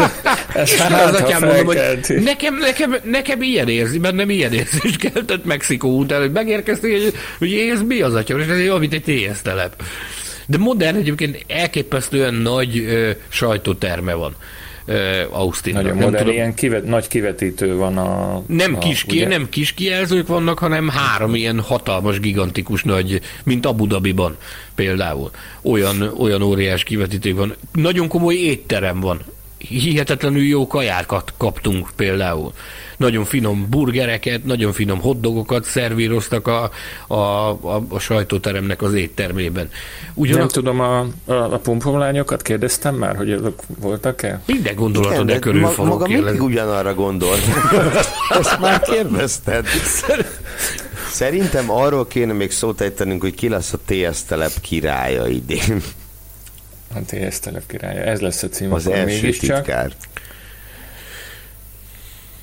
[0.55, 1.81] ez hát, az atyám mondom, hogy
[2.25, 7.15] nekem, nekem, nekem ilyen érzi, mert nem ilyen érzés keltett Mexikó után, hogy megérkeztek, hogy,
[7.39, 9.83] hogy ez mi az atyám, és ez olyan, mint egy TS telep.
[10.47, 14.37] De modern egyébként elképesztően nagy ö, sajtóterme van
[14.87, 14.97] uh,
[15.31, 15.73] Austin.
[15.73, 18.43] Nagyon modern, tudom, ilyen kivet, nagy kivetítő van a...
[18.47, 23.67] Nem, a, kis, ki, nem kis kijelzők vannak, hanem három ilyen hatalmas, gigantikus nagy, mint
[23.67, 24.37] Abu Dhabiban
[24.75, 25.31] például.
[25.63, 27.55] Olyan, olyan óriás kivetítő van.
[27.73, 29.21] Nagyon komoly étterem van
[29.69, 32.53] hihetetlenül jó kajákat kaptunk például.
[33.03, 36.71] Nagyon finom burgereket, nagyon finom hotdogokat szervíroztak a,
[37.07, 39.71] a, a, a sajtóteremnek az éttermében.
[40.15, 40.39] Ugyanak...
[40.39, 44.41] Nem tudom, a, a, a pumpomlányokat kérdeztem már, hogy azok voltak-e?
[44.47, 47.41] Minden gondolatod de körül ma, Maga mindig ugyanarra gondolt.
[48.39, 49.67] Ezt már kérdezted.
[51.11, 55.83] Szerintem arról kéne még szót ejtenünk, hogy ki lesz a TS telep királya idén.
[56.95, 58.01] A TS telep királya.
[58.01, 58.73] Ez lesz a cím.
[58.73, 59.93] Az első titkár.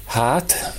[0.09, 0.73] Hát,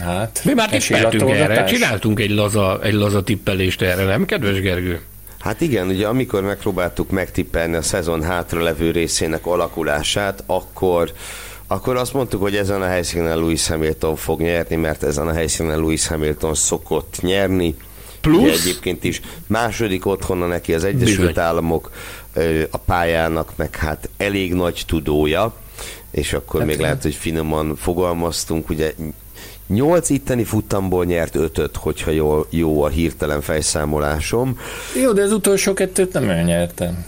[0.00, 5.00] Hát, Mi már tippeltünk erre, csináltunk egy laza, egy laza tippelést erre, nem, kedves Gergő?
[5.38, 11.12] Hát igen, ugye amikor megpróbáltuk megtippelni a szezon hátra levő részének alakulását, akkor
[11.66, 15.78] akkor azt mondtuk, hogy ezen a helyszínen Louis Hamilton fog nyerni, mert ezen a helyszínen
[15.78, 17.76] Louis Hamilton szokott nyerni.
[18.20, 18.42] Plusz?
[18.42, 21.44] Ugye egyébként is második otthona neki az Egyesült Bizony.
[21.44, 21.90] Államok
[22.70, 25.54] a pályának, meg hát elég nagy tudója,
[26.10, 28.94] és akkor hát még lehet, hogy finoman fogalmaztunk, ugye
[29.68, 34.58] Nyolc itteni futtamból nyert ötöt, hogyha jó, jó a hirtelen fejszámolásom.
[35.02, 37.04] Jó, de az utolsó kettőt nem elnyertem.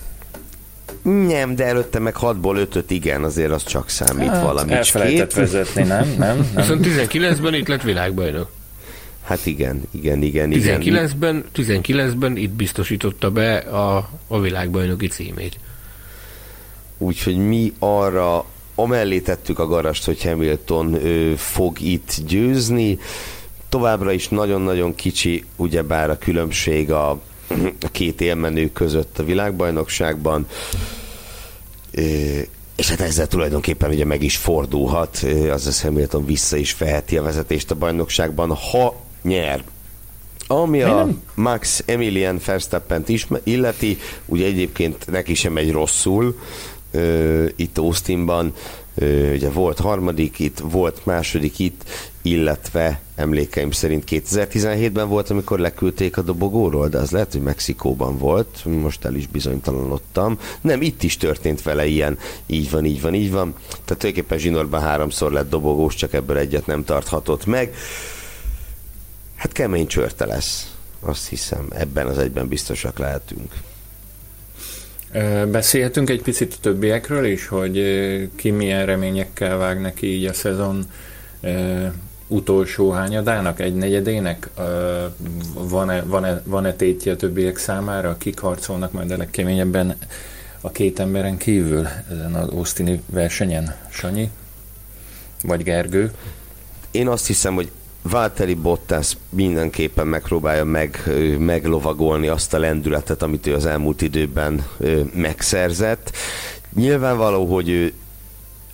[1.03, 4.73] Nem, de előtte meg 6-ból 5 igen, azért az csak számít hát, valami.
[4.73, 6.09] Elfelejtett vezetni, nem?
[6.09, 6.51] nem, nem.
[6.57, 8.51] Viszont 19-ben itt lett világbajnok.
[9.23, 10.51] Hát igen, igen, igen.
[10.53, 15.59] 19-ben, 19-ben itt biztosította be a, a világbajnoki címét.
[16.99, 18.45] Úgyhogy mi arra
[18.83, 22.99] amellé tettük a garast, hogy Hamilton ő, fog itt győzni.
[23.69, 27.11] Továbbra is nagyon-nagyon kicsi, ugyebár a különbség a,
[27.81, 30.47] a két élmenő között a világbajnokságban.
[32.77, 37.71] És hát ezzel tulajdonképpen ugye meg is fordulhat, az Hamilton vissza is feheti a vezetést
[37.71, 39.65] a bajnokságban, ha nyer.
[40.47, 46.39] Ami a Max Emilian Verstappen is illeti, ugye egyébként neki sem megy rosszul,
[47.57, 51.85] itt Austinban, uh, ugye volt harmadik itt, volt második itt,
[52.23, 58.65] illetve emlékeim szerint 2017-ben volt, amikor leküldték a dobogóról, de az lehet, hogy Mexikóban volt,
[58.65, 60.39] most el is bizonytalanodtam.
[60.61, 63.55] Nem, itt is történt vele ilyen, így van, így van, így van.
[63.69, 67.75] Tehát tulajdonképpen zsinórban háromszor lett dobogós, csak ebből egyet nem tarthatott meg.
[69.35, 73.53] Hát kemény csörte lesz, azt hiszem, ebben az egyben biztosak lehetünk.
[75.51, 77.79] Beszélhetünk egy picit a többiekről is, hogy
[78.37, 80.87] ki milyen reményekkel vág neki így a szezon
[82.27, 84.49] utolsó hányadának, egy negyedének?
[85.55, 88.17] Van-e, van-e, van-e tétje a többiek számára?
[88.19, 89.97] Kik harcolnak majd a legkeményebben
[90.61, 93.75] a két emberen kívül ezen az Austini versenyen?
[93.89, 94.31] Sanyi?
[95.43, 96.13] Vagy Gergő?
[96.91, 97.71] Én azt hiszem, hogy
[98.03, 101.03] Valtteri Bottas mindenképpen megpróbálja meg,
[101.39, 104.67] meglovagolni azt a lendületet, amit ő az elmúlt időben
[105.15, 106.17] megszerzett.
[106.75, 107.93] Nyilvánvaló, hogy ő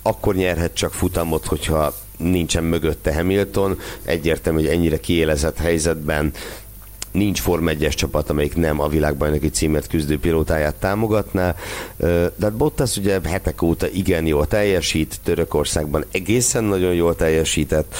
[0.01, 3.79] akkor nyerhet csak futamot, hogyha nincsen mögötte Hamilton.
[4.03, 6.31] Egyértelmű, hogy ennyire kiélezett helyzetben
[7.11, 11.55] nincs Form 1 csapat, amelyik nem a világbajnoki címet küzdő pilótáját támogatná.
[11.97, 17.95] De hát Bottas ugye hetek óta igen jól teljesít, Törökországban egészen nagyon jól teljesített,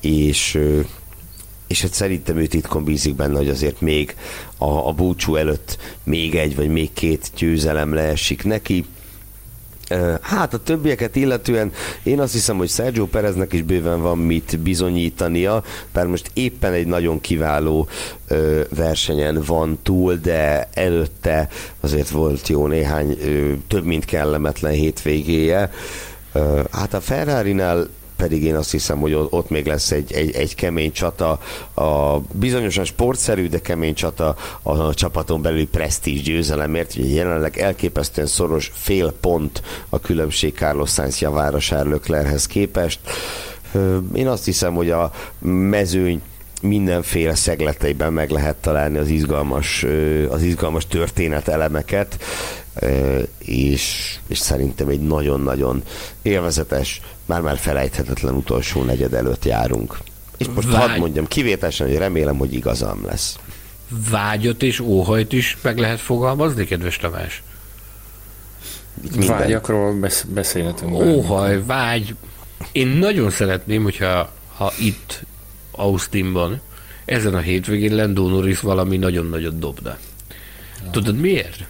[0.00, 0.60] és
[1.66, 4.16] és hát szerintem ő titkon bízik benne, hogy azért még
[4.58, 8.84] a, a búcsú előtt még egy vagy még két győzelem leesik neki.
[10.20, 11.72] Hát a többieket illetően
[12.02, 16.86] én azt hiszem, hogy Sergio Pereznek is bőven van mit bizonyítania, bár most éppen egy
[16.86, 17.88] nagyon kiváló
[18.28, 21.48] ö, versenyen van túl, de előtte
[21.80, 25.70] azért volt jó néhány ö, több mint kellemetlen hétvégéje.
[26.32, 27.88] Ö, hát a Ferrari-nál
[28.18, 31.40] pedig én azt hiszem, hogy ott még lesz egy, egy, egy kemény csata,
[31.74, 36.94] a bizonyosan sportszerű, de kemény csata a csapaton belüli presztízs győzelemért.
[36.96, 43.00] Ugye jelenleg elképesztően szoros fél pont a különbség Carlos Sainz javára Charles képest.
[44.14, 45.12] Én azt hiszem, hogy a
[45.70, 46.22] mezőny
[46.62, 49.86] mindenféle szegleteiben meg lehet találni az izgalmas,
[50.28, 52.18] az izgalmas történetelemeket,
[53.38, 55.82] és, és szerintem egy nagyon-nagyon
[56.22, 59.98] élvezetes, már-már felejthetetlen utolsó negyed előtt járunk.
[60.36, 60.88] És most Vágy...
[60.88, 63.38] hadd mondjam kivételesen, hogy remélem, hogy igazam lesz.
[64.10, 67.42] Vágyat és óhajt is meg lehet fogalmazni, kedves Tamás?
[69.10, 69.38] Minden.
[69.38, 70.92] Vágyakról besz- beszélhetünk.
[70.92, 72.14] Óhaj, vágy.
[72.72, 75.22] Én nagyon szeretném, hogyha ha itt
[75.70, 76.60] Austinban
[77.04, 79.96] ezen a hétvégén Lando Norris valami nagyon-nagyon dobna.
[80.90, 81.66] Tudod miért?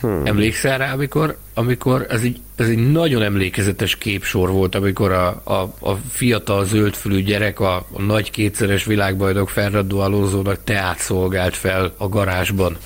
[0.00, 0.26] Hmm.
[0.26, 5.72] Emlékszel rá, amikor, amikor ez egy, ez egy nagyon emlékezetes képsor volt, amikor a, a,
[5.80, 12.08] a fiatal zöldfülű gyerek a, a nagy kétszeres világbajnok Fernando Alonso-nak teát szolgált fel a
[12.08, 12.76] garázsban.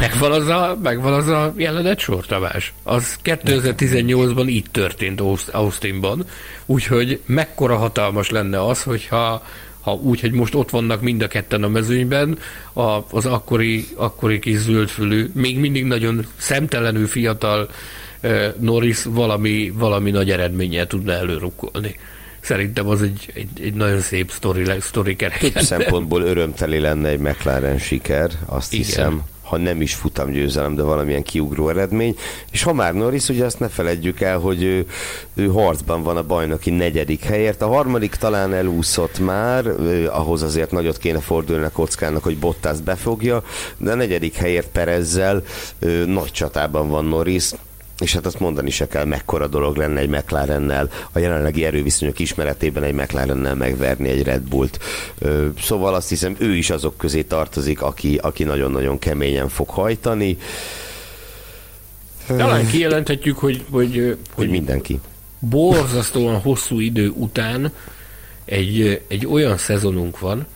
[0.00, 2.72] megvan az a, megvan az a jelenet sor, Tamás?
[2.82, 6.24] Az 2018-ban itt történt Austinban,
[6.66, 9.42] úgyhogy mekkora hatalmas lenne az, hogyha
[9.84, 12.38] ha úgy, hogy most ott vannak mind a ketten a mezőnyben,
[12.72, 17.68] a, az akkori, akkori kis zöldfülű, még mindig nagyon szemtelenül fiatal
[18.58, 21.96] Norris valami, valami nagy eredménnyel tudna előrukkolni.
[22.40, 27.78] Szerintem az egy, egy, egy nagyon szép sztori, sztori Több szempontból örömteli lenne egy McLaren
[27.78, 28.84] siker, azt Igen.
[28.84, 29.22] hiszem.
[29.44, 32.16] Ha nem is futamgyőzelem, de valamilyen kiugró eredmény.
[32.50, 34.86] És ha már Norris, ugye azt ne feledjük el, hogy ő,
[35.34, 37.62] ő harcban van a bajnoki negyedik helyért.
[37.62, 39.66] A harmadik talán elúszott már,
[40.10, 43.42] ahhoz azért nagyot kéne fordulni a kockának, hogy Bottas befogja,
[43.76, 45.42] de a negyedik helyért Perezzel
[46.06, 47.50] nagy csatában van Norris
[48.00, 52.82] és hát azt mondani se kell, mekkora dolog lenne egy McLarennel, a jelenlegi erőviszonyok ismeretében
[52.82, 54.78] egy McLarennel megverni egy Red Bullt.
[55.60, 60.38] Szóval azt hiszem, ő is azok közé tartozik, aki, aki nagyon-nagyon keményen fog hajtani.
[62.26, 65.00] Talán kijelenthetjük, hogy, hogy, hogy, hogy mindenki.
[65.38, 67.72] Borzasztóan hosszú idő után
[68.44, 70.46] egy, egy olyan szezonunk van,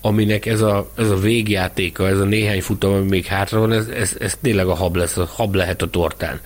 [0.00, 3.86] aminek ez a, ez a végjátéka, ez a néhány futam, ami még hátra van, ez,
[3.86, 6.40] ez, ez tényleg a hab, lesz, a hab lehet a tortán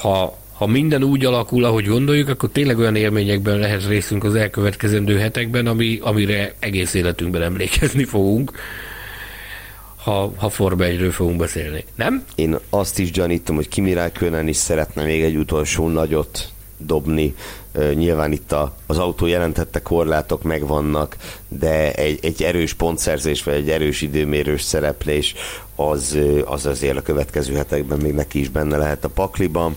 [0.00, 5.18] ha, ha minden úgy alakul, ahogy gondoljuk, akkor tényleg olyan élményekben lehet részünk az elkövetkezendő
[5.18, 8.52] hetekben, ami, amire egész életünkben emlékezni fogunk,
[9.96, 11.84] ha, ha Forma 1 fogunk beszélni.
[11.94, 12.24] Nem?
[12.34, 17.34] Én azt is gyanítom, hogy Kimi Räikkönen is szeretne még egy utolsó nagyot dobni.
[17.94, 21.16] Nyilván itt a, az autó jelentette korlátok megvannak,
[21.48, 25.34] de egy, egy erős pontszerzés, vagy egy erős időmérős szereplés
[25.74, 29.76] az, az azért a következő hetekben még neki is benne lehet a pakliban.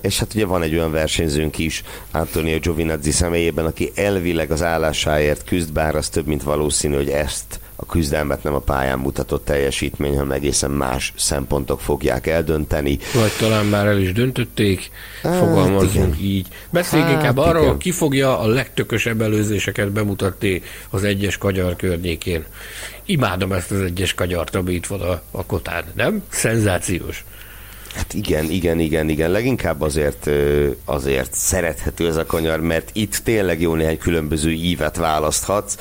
[0.00, 5.44] És hát ugye van egy olyan versenyzőnk is, Antonio Giovinazzi személyében, aki elvileg az állásáért
[5.44, 10.12] küzd, bár az több, mint valószínű, hogy ezt a küzdelmet nem a pályán mutatott teljesítmény,
[10.12, 12.98] hanem egészen más szempontok fogják eldönteni.
[13.14, 14.90] Vagy talán már el is döntötték,
[15.22, 16.26] hát, fogalmazunk igen.
[16.30, 16.46] így.
[16.70, 17.78] Beszéljünk hát, inkább arról, igen.
[17.78, 22.44] ki fogja a legtökösebb előzéseket bemutatni az egyes kagyar környékén.
[23.04, 26.22] Imádom ezt az egyes kagyart, ami itt van a, a kotán, nem?
[26.28, 27.24] Szenzációs.
[27.94, 29.30] Hát igen, igen, igen, igen.
[29.30, 30.30] Leginkább azért,
[30.84, 35.76] azért szerethető ez a kanyar, mert itt tényleg jó néhány különböző ívet választhatsz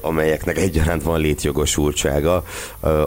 [0.00, 2.44] amelyeknek egyaránt van létjogosultsága.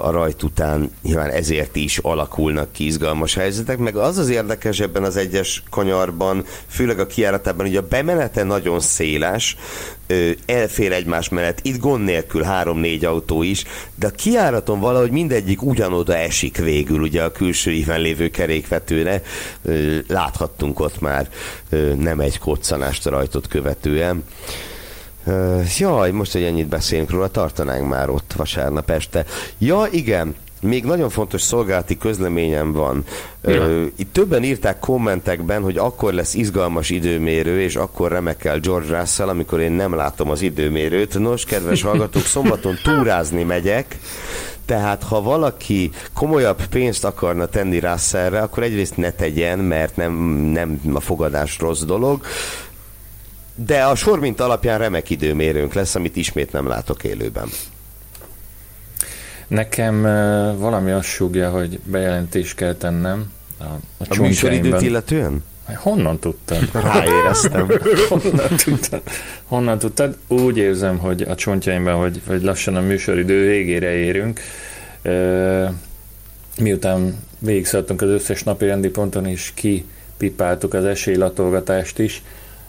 [0.01, 5.03] A rajt után nyilván ezért is alakulnak ki izgalmas helyzetek, meg az az érdekes ebben
[5.03, 9.55] az egyes kanyarban, főleg a kiáratában, hogy a bemenete nagyon széles,
[10.45, 13.63] elfér egymás mellett, itt gond nélkül három-négy autó is,
[13.95, 19.21] de a kiáraton valahogy mindegyik ugyanoda esik végül, ugye a külső íven lévő kerékvetőre.
[20.07, 21.29] Láthattunk ott már
[21.97, 24.23] nem egy koccanást a rajtot követően.
[25.77, 29.25] Jaj, most, hogy ennyit beszélünk róla, tartanánk már ott vasárnap este.
[29.57, 33.03] Ja, igen, még nagyon fontos szolgálati közleményem van.
[33.43, 39.27] Uh, itt többen írták kommentekben, hogy akkor lesz izgalmas időmérő, és akkor remekel George Russell,
[39.27, 41.19] amikor én nem látom az időmérőt.
[41.19, 43.97] Nos, kedves hallgatók, szombaton túrázni megyek,
[44.65, 50.13] tehát ha valaki komolyabb pénzt akarna tenni Russellre, akkor egyrészt ne tegyen, mert nem,
[50.53, 52.21] nem a fogadás rossz dolog
[53.55, 57.49] de a sor mint alapján remek időmérőnk lesz, amit ismét nem látok élőben.
[59.47, 60.01] Nekem
[60.59, 65.43] valami azt súgja, hogy bejelentést kell tennem a, a, a műsoridőt illetően?
[65.73, 66.69] Honnan tudtad?
[66.93, 67.67] Ráéreztem.
[68.09, 69.01] Honnan tudtad?
[69.45, 70.17] Honnan tudtad?
[70.27, 74.39] Úgy érzem, hogy a csontjaimban, hogy, hogy lassan a műsoridő végére érünk.
[76.57, 82.23] Miután végigszaladtunk az összes napi rendi ponton, és kipipáltuk az esélylatolgatást is,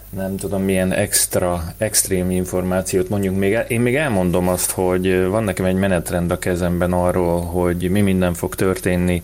[0.09, 3.57] nem tudom milyen extra, extrém információt mondjuk még.
[3.67, 8.33] Én még elmondom azt, hogy van nekem egy menetrend a kezemben arról, hogy mi minden
[8.33, 9.23] fog történni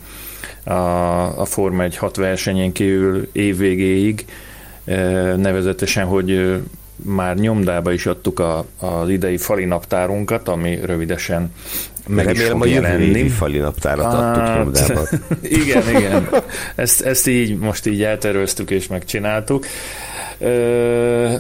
[0.64, 0.72] a,
[1.40, 4.26] a Forma 1 hat versenyén kívül évvégéig,
[5.36, 6.62] nevezetesen, hogy
[6.96, 11.52] már nyomdába is adtuk a, az idei fali naptárunkat, ami rövidesen
[12.08, 13.30] meg Remélem, is fog a jelenni.
[13.30, 15.08] fali naptárat hát, adtuk nyomdába.
[15.62, 16.30] igen, igen.
[16.76, 19.66] Ezt, ezt így most így elterveztük és megcsináltuk.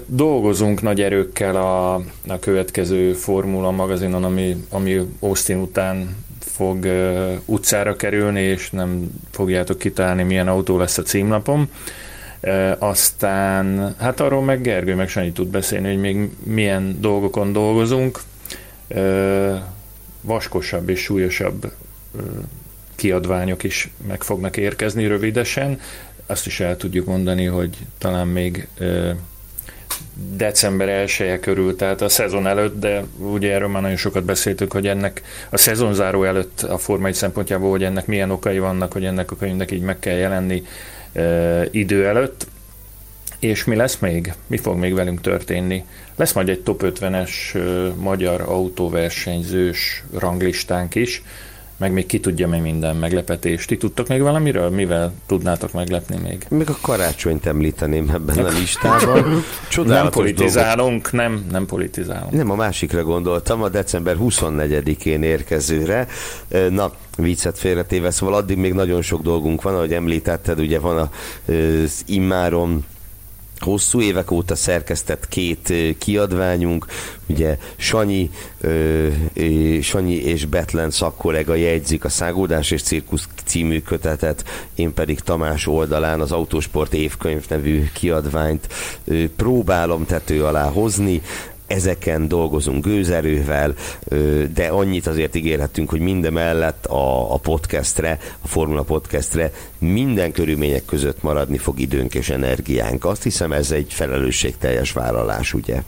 [0.05, 1.93] Dolgozunk nagy erőkkel a,
[2.27, 9.77] a következő Formula magazinon, ami, ami Austin után fog ö, utcára kerülni, és nem fogjátok
[9.77, 11.69] kitalálni, milyen autó lesz a címlapom.
[12.41, 18.19] Ö, aztán, hát arról meg Gergő meg Sanyi tud beszélni, hogy még milyen dolgokon dolgozunk.
[18.87, 19.55] Ö,
[20.21, 21.71] vaskosabb és súlyosabb
[22.95, 25.79] kiadványok is meg fognak érkezni rövidesen
[26.25, 28.67] azt is el tudjuk mondani, hogy talán még
[30.35, 34.87] december 1 körül, tehát a szezon előtt, de ugye erről már nagyon sokat beszéltük, hogy
[34.87, 39.31] ennek a szezonzáró előtt a Forma 1 szempontjából, hogy ennek milyen okai vannak, hogy ennek
[39.31, 40.63] a könyvnek így meg kell jelenni
[41.13, 42.47] e, idő előtt.
[43.39, 44.33] És mi lesz még?
[44.47, 45.85] Mi fog még velünk történni?
[46.15, 47.59] Lesz majd egy top 50-es e,
[47.97, 51.23] magyar autóversenyzős ranglistánk is,
[51.77, 53.65] meg még ki tudja mi minden meglepetés.
[53.65, 54.69] Ti tudtok még valamiről?
[54.69, 56.45] Mivel tudnátok meglepni még?
[56.49, 59.43] Még a karácsonyt említeném ebben a listában.
[59.85, 62.31] nem politizálunk, nem, nem politizálunk.
[62.31, 66.07] Nem, a másikra gondoltam, a december 24-én érkezőre.
[66.69, 71.09] Na, viccet félretéve, szóval addig még nagyon sok dolgunk van, ahogy említetted, ugye van
[71.45, 72.85] az immárom
[73.63, 76.85] hosszú évek óta szerkesztett két kiadványunk,
[77.27, 78.29] ugye Sanyi,
[79.81, 84.43] Sanyi és Betlen szakkollega jegyzik a Szágódás és Cirkusz című kötetet,
[84.75, 88.67] én pedig Tamás oldalán az Autosport évkönyv nevű kiadványt
[89.35, 91.21] próbálom tető alá hozni,
[91.73, 93.73] ezeken dolgozunk gőzerővel,
[94.53, 101.21] de annyit azért ígérhetünk, hogy mindemellett a, a podcastre, a Formula podcastre minden körülmények között
[101.21, 103.05] maradni fog időnk és energiánk.
[103.05, 105.81] Azt hiszem ez egy felelősségteljes vállalás, ugye?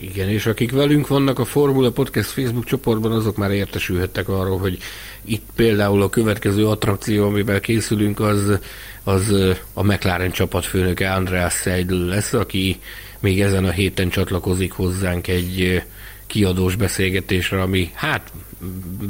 [0.00, 4.78] Igen, és akik velünk vannak a Formula Podcast Facebook csoportban, azok már értesülhettek arról, hogy
[5.24, 8.58] itt például a következő attrakció, amivel készülünk, az,
[9.04, 9.34] az
[9.72, 12.78] a McLaren csapatfőnöke Andreas Seidl lesz, aki
[13.20, 15.82] még ezen a héten csatlakozik hozzánk egy
[16.26, 18.32] kiadós beszélgetésre, ami hát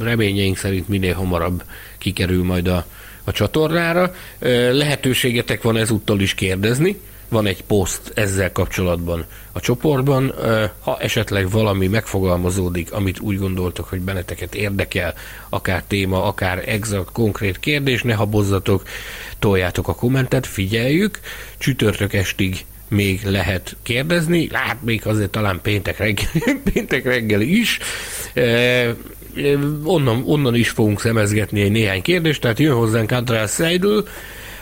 [0.01, 1.63] reményeink szerint minél hamarabb
[1.99, 2.87] kikerül majd a,
[3.25, 4.15] a csatornára.
[4.73, 6.97] Lehetőségetek van ezúttal is kérdezni,
[7.29, 10.35] van egy poszt ezzel kapcsolatban a csoportban.
[10.81, 15.15] Ha esetleg valami megfogalmazódik, amit úgy gondoltok, hogy benneteket érdekel,
[15.49, 18.83] akár téma, akár exakt, konkrét kérdés, ne habozzatok,
[19.39, 21.21] toljátok a kommentet, figyeljük.
[21.59, 26.29] Csütörtök estig még lehet kérdezni, lát még azért talán péntek reggel,
[26.73, 27.79] péntek reggel is.
[28.35, 28.95] E,
[29.85, 33.99] onnan, onnan is fogunk szemezgetni egy néhány kérdést, tehát jön hozzánk András Seidl,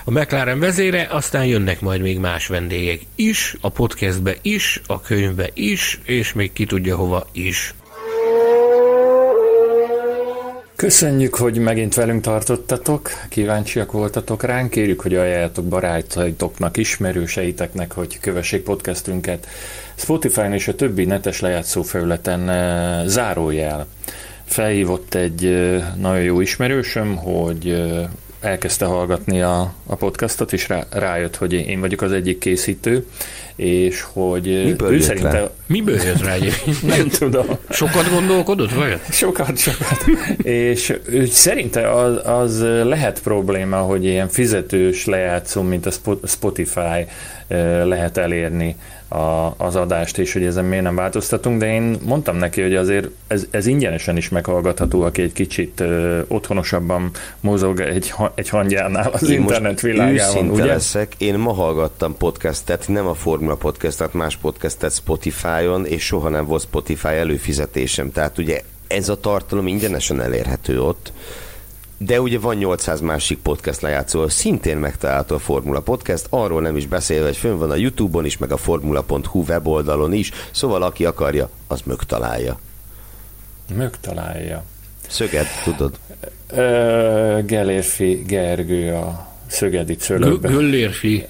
[0.05, 5.51] a McLaren vezére, aztán jönnek majd még más vendégek is, a podcastbe is, a könyvbe
[5.55, 7.75] is, és még ki tudja hova is.
[10.77, 18.63] Köszönjük, hogy megint velünk tartottatok, kíváncsiak voltatok ránk, kérjük, hogy ajánljátok barátaitoknak, ismerőseiteknek, hogy kövessék
[18.63, 19.47] podcastünket.
[19.95, 23.87] Spotify-n és a többi netes lejátszó felületen eh, zárójel.
[24.45, 28.09] Felhívott egy eh, nagyon jó ismerősöm, hogy eh,
[28.41, 33.07] elkezdte hallgatni a, a podcastot, és rá, rájött, hogy én vagyok az egyik készítő,
[33.57, 35.31] és hogy Miből ő szerinte...
[35.31, 35.51] Rá?
[35.67, 36.35] Miből jött rá
[36.97, 37.47] Nem tudom.
[37.69, 39.01] Sokat gondolkodott, vagy?
[39.11, 40.05] Sokat, sokat.
[40.43, 45.91] és ő szerinte az, az lehet probléma, hogy ilyen fizetős lejátszó, mint a
[46.25, 47.07] Spotify
[47.85, 48.77] lehet elérni
[49.09, 53.09] a, az adást, és hogy ezen miért nem változtatunk, de én mondtam neki, hogy azért
[53.27, 59.29] ez, ez ingyenesen is meghallgatható, aki egy kicsit ö, otthonosabban mozog egy, egy hangyánál az
[59.29, 60.65] én internet világában, ugye?
[60.65, 63.15] leszek, én ma hallgattam podcastet, nem a
[63.47, 69.21] Formula podcastet, más podcastet Spotify-on, és soha nem volt Spotify előfizetésem, tehát ugye ez a
[69.21, 71.13] tartalom ingyenesen elérhető ott,
[71.99, 76.87] de ugye van 800 másik podcast lejátszó, szintén megtalálható a Formula Podcast, arról nem is
[76.87, 81.51] beszélve, hogy fönn van a Youtube-on is, meg a formula.hu weboldalon is, szóval aki akarja,
[81.67, 82.59] az mögtalálja.
[83.75, 84.65] Mögtalálja.
[85.09, 85.99] Szöged, tudod?
[86.49, 90.49] Ö, Gelérfi Gergő a szögedi cölökbe.
[90.49, 91.25] Göllérfi.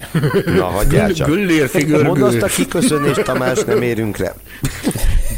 [0.45, 1.27] Na, hagyjál csak.
[1.27, 2.07] Göllérfi görgő.
[2.07, 4.33] Mondd azt a kiköszönést, Tamás, nem érünk rá.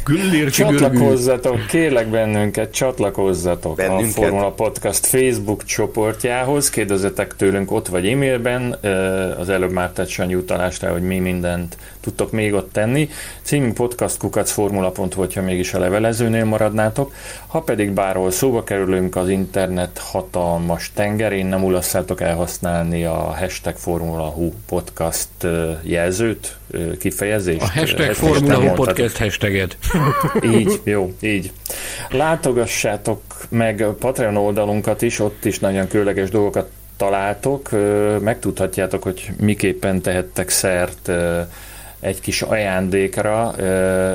[0.05, 4.17] Güllérfi Csatlakozzatok, kérlek bennünket, csatlakozzatok bennünket.
[4.17, 8.77] a Formula Podcast Facebook csoportjához, kérdezzetek tőlünk ott vagy e-mailben,
[9.39, 13.09] az előbb már tett Sanyi utalást hogy mi mindent tudtok még ott tenni.
[13.41, 17.13] Címünk podcastkukacformula.hu, hogyha mégis a levelezőnél maradnátok.
[17.47, 24.25] Ha pedig bárhol szóba kerülünk az internet hatalmas tengerén, nem ulasszátok elhasználni a hashtag Formula
[24.25, 25.29] Hu podcast
[25.81, 26.57] jelzőt,
[26.99, 27.61] kifejezést.
[27.61, 29.77] A hashtag Formula Hu podcast hashtaget.
[30.43, 31.51] Így, jó, így.
[32.09, 37.69] Látogassátok meg a Patreon oldalunkat is, ott is nagyon különleges dolgokat találtok,
[38.21, 41.11] megtudhatjátok, hogy miképpen tehettek szert
[41.99, 43.53] egy kis ajándékra,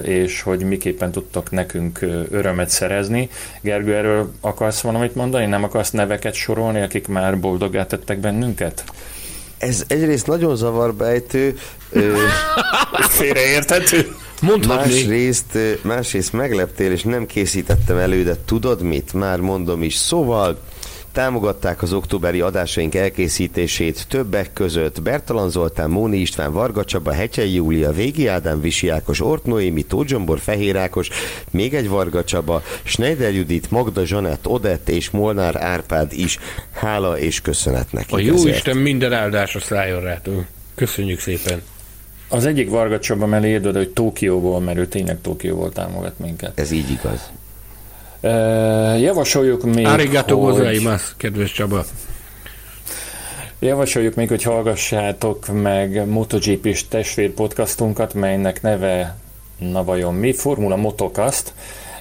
[0.02, 1.98] és hogy miképpen tudtok nekünk
[2.30, 3.28] örömet szerezni.
[3.60, 5.46] Gergő, erről akarsz valamit mondani?
[5.46, 8.84] Nem akarsz neveket sorolni, akik már boldogát tettek bennünket?
[9.58, 11.56] Ez egyrészt nagyon zavarbejtő.
[13.18, 14.14] Félreérthető.
[14.40, 14.92] Mondhatni.
[14.92, 19.12] Másrészt, másrészt megleptél, és nem készítettem elő, de tudod mit?
[19.12, 19.94] Már mondom is.
[19.94, 20.58] Szóval
[21.14, 27.92] Támogatták az októberi adásaink elkészítését többek között Bertalan Zoltán, Móni István, Varga Csaba, Hetyei Júlia,
[27.92, 31.08] Végi Ádám, Visi Ákos, Ort Noémi, Tódzsombor, Fehér Ákos,
[31.50, 36.38] még egy Varga Csaba, Schneider Judit, Magda Zsanett, Odett és Molnár Árpád is.
[36.72, 38.14] Hála és köszönet neki.
[38.14, 38.56] A jó ezért.
[38.56, 40.20] Isten minden áldásra szálljon rá.
[40.74, 41.62] Köszönjük szépen.
[42.28, 46.58] Az egyik Varga Csaba mellé írd hogy Tokióból, mert ő tényleg Tokióból támogat minket.
[46.58, 47.30] Ez így igaz.
[49.00, 50.80] Javasoljuk még, Arigato hogy...
[51.16, 51.84] kedves Csaba.
[53.58, 59.16] Javasoljuk még, hogy hallgassátok meg MotoGP-s testvér podcastunkat, melynek neve,
[59.58, 60.32] na vajon mi?
[60.32, 61.52] Formula Motocast.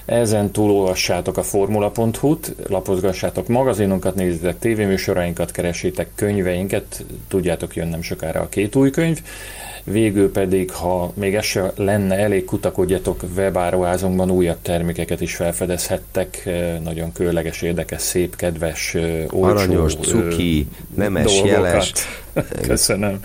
[0.04, 8.40] Ezen túl olvassátok a formula.hu-t, lapozgassátok magazinunkat, nézzétek tévéműsorainkat, keresétek könyveinket, tudjátok, jön nem sokára
[8.40, 9.20] a két új könyv.
[9.84, 16.48] Végül pedig, ha még ez se lenne elég, kutakodjatok webáruházunkban, újabb termékeket is felfedezhettek,
[16.82, 18.94] nagyon különleges, érdekes, szép, kedves,
[19.30, 21.50] olcsó Aranyos, cuki, nemes, dolgokat.
[21.50, 21.92] jeles.
[22.68, 23.20] Köszönöm.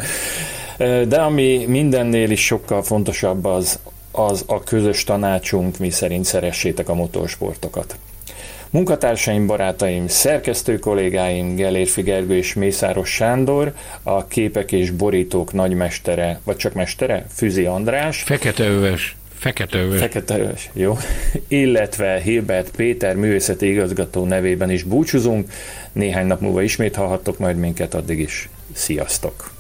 [1.08, 3.80] De ami mindennél is sokkal fontosabb az,
[4.26, 7.98] az a közös tanácsunk, mi szerint szeressétek a motorsportokat.
[8.70, 16.56] Munkatársaim, barátaim, szerkesztő kollégáim, Gelérfi Gergő és Mészáros Sándor, a képek és borítók nagymestere, vagy
[16.56, 18.22] csak mestere, Füzi András.
[18.22, 19.16] Fekete öves.
[19.38, 20.00] Fekete öves.
[20.00, 20.98] Fekete öves, jó.
[21.48, 25.52] Illetve Hilbert Péter művészeti igazgató nevében is búcsúzunk.
[25.92, 28.50] Néhány nap múlva ismét hallhattok majd minket, addig is.
[28.74, 29.59] Sziasztok!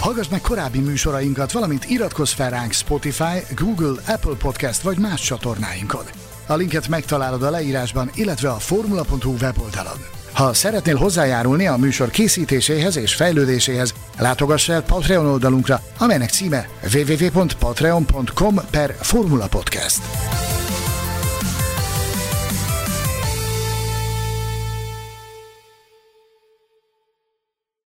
[0.00, 6.04] Hallgass meg korábbi műsorainkat, valamint iratkozz fel ránk Spotify, Google, Apple Podcast vagy más csatornáinkon.
[6.46, 9.98] A linket megtalálod a leírásban, illetve a formula.hu weboldalon.
[10.32, 18.60] Ha szeretnél hozzájárulni a műsor készítéséhez és fejlődéséhez, látogass el Patreon oldalunkra, amelynek címe www.patreon.com
[18.70, 20.00] per Formula Podcast.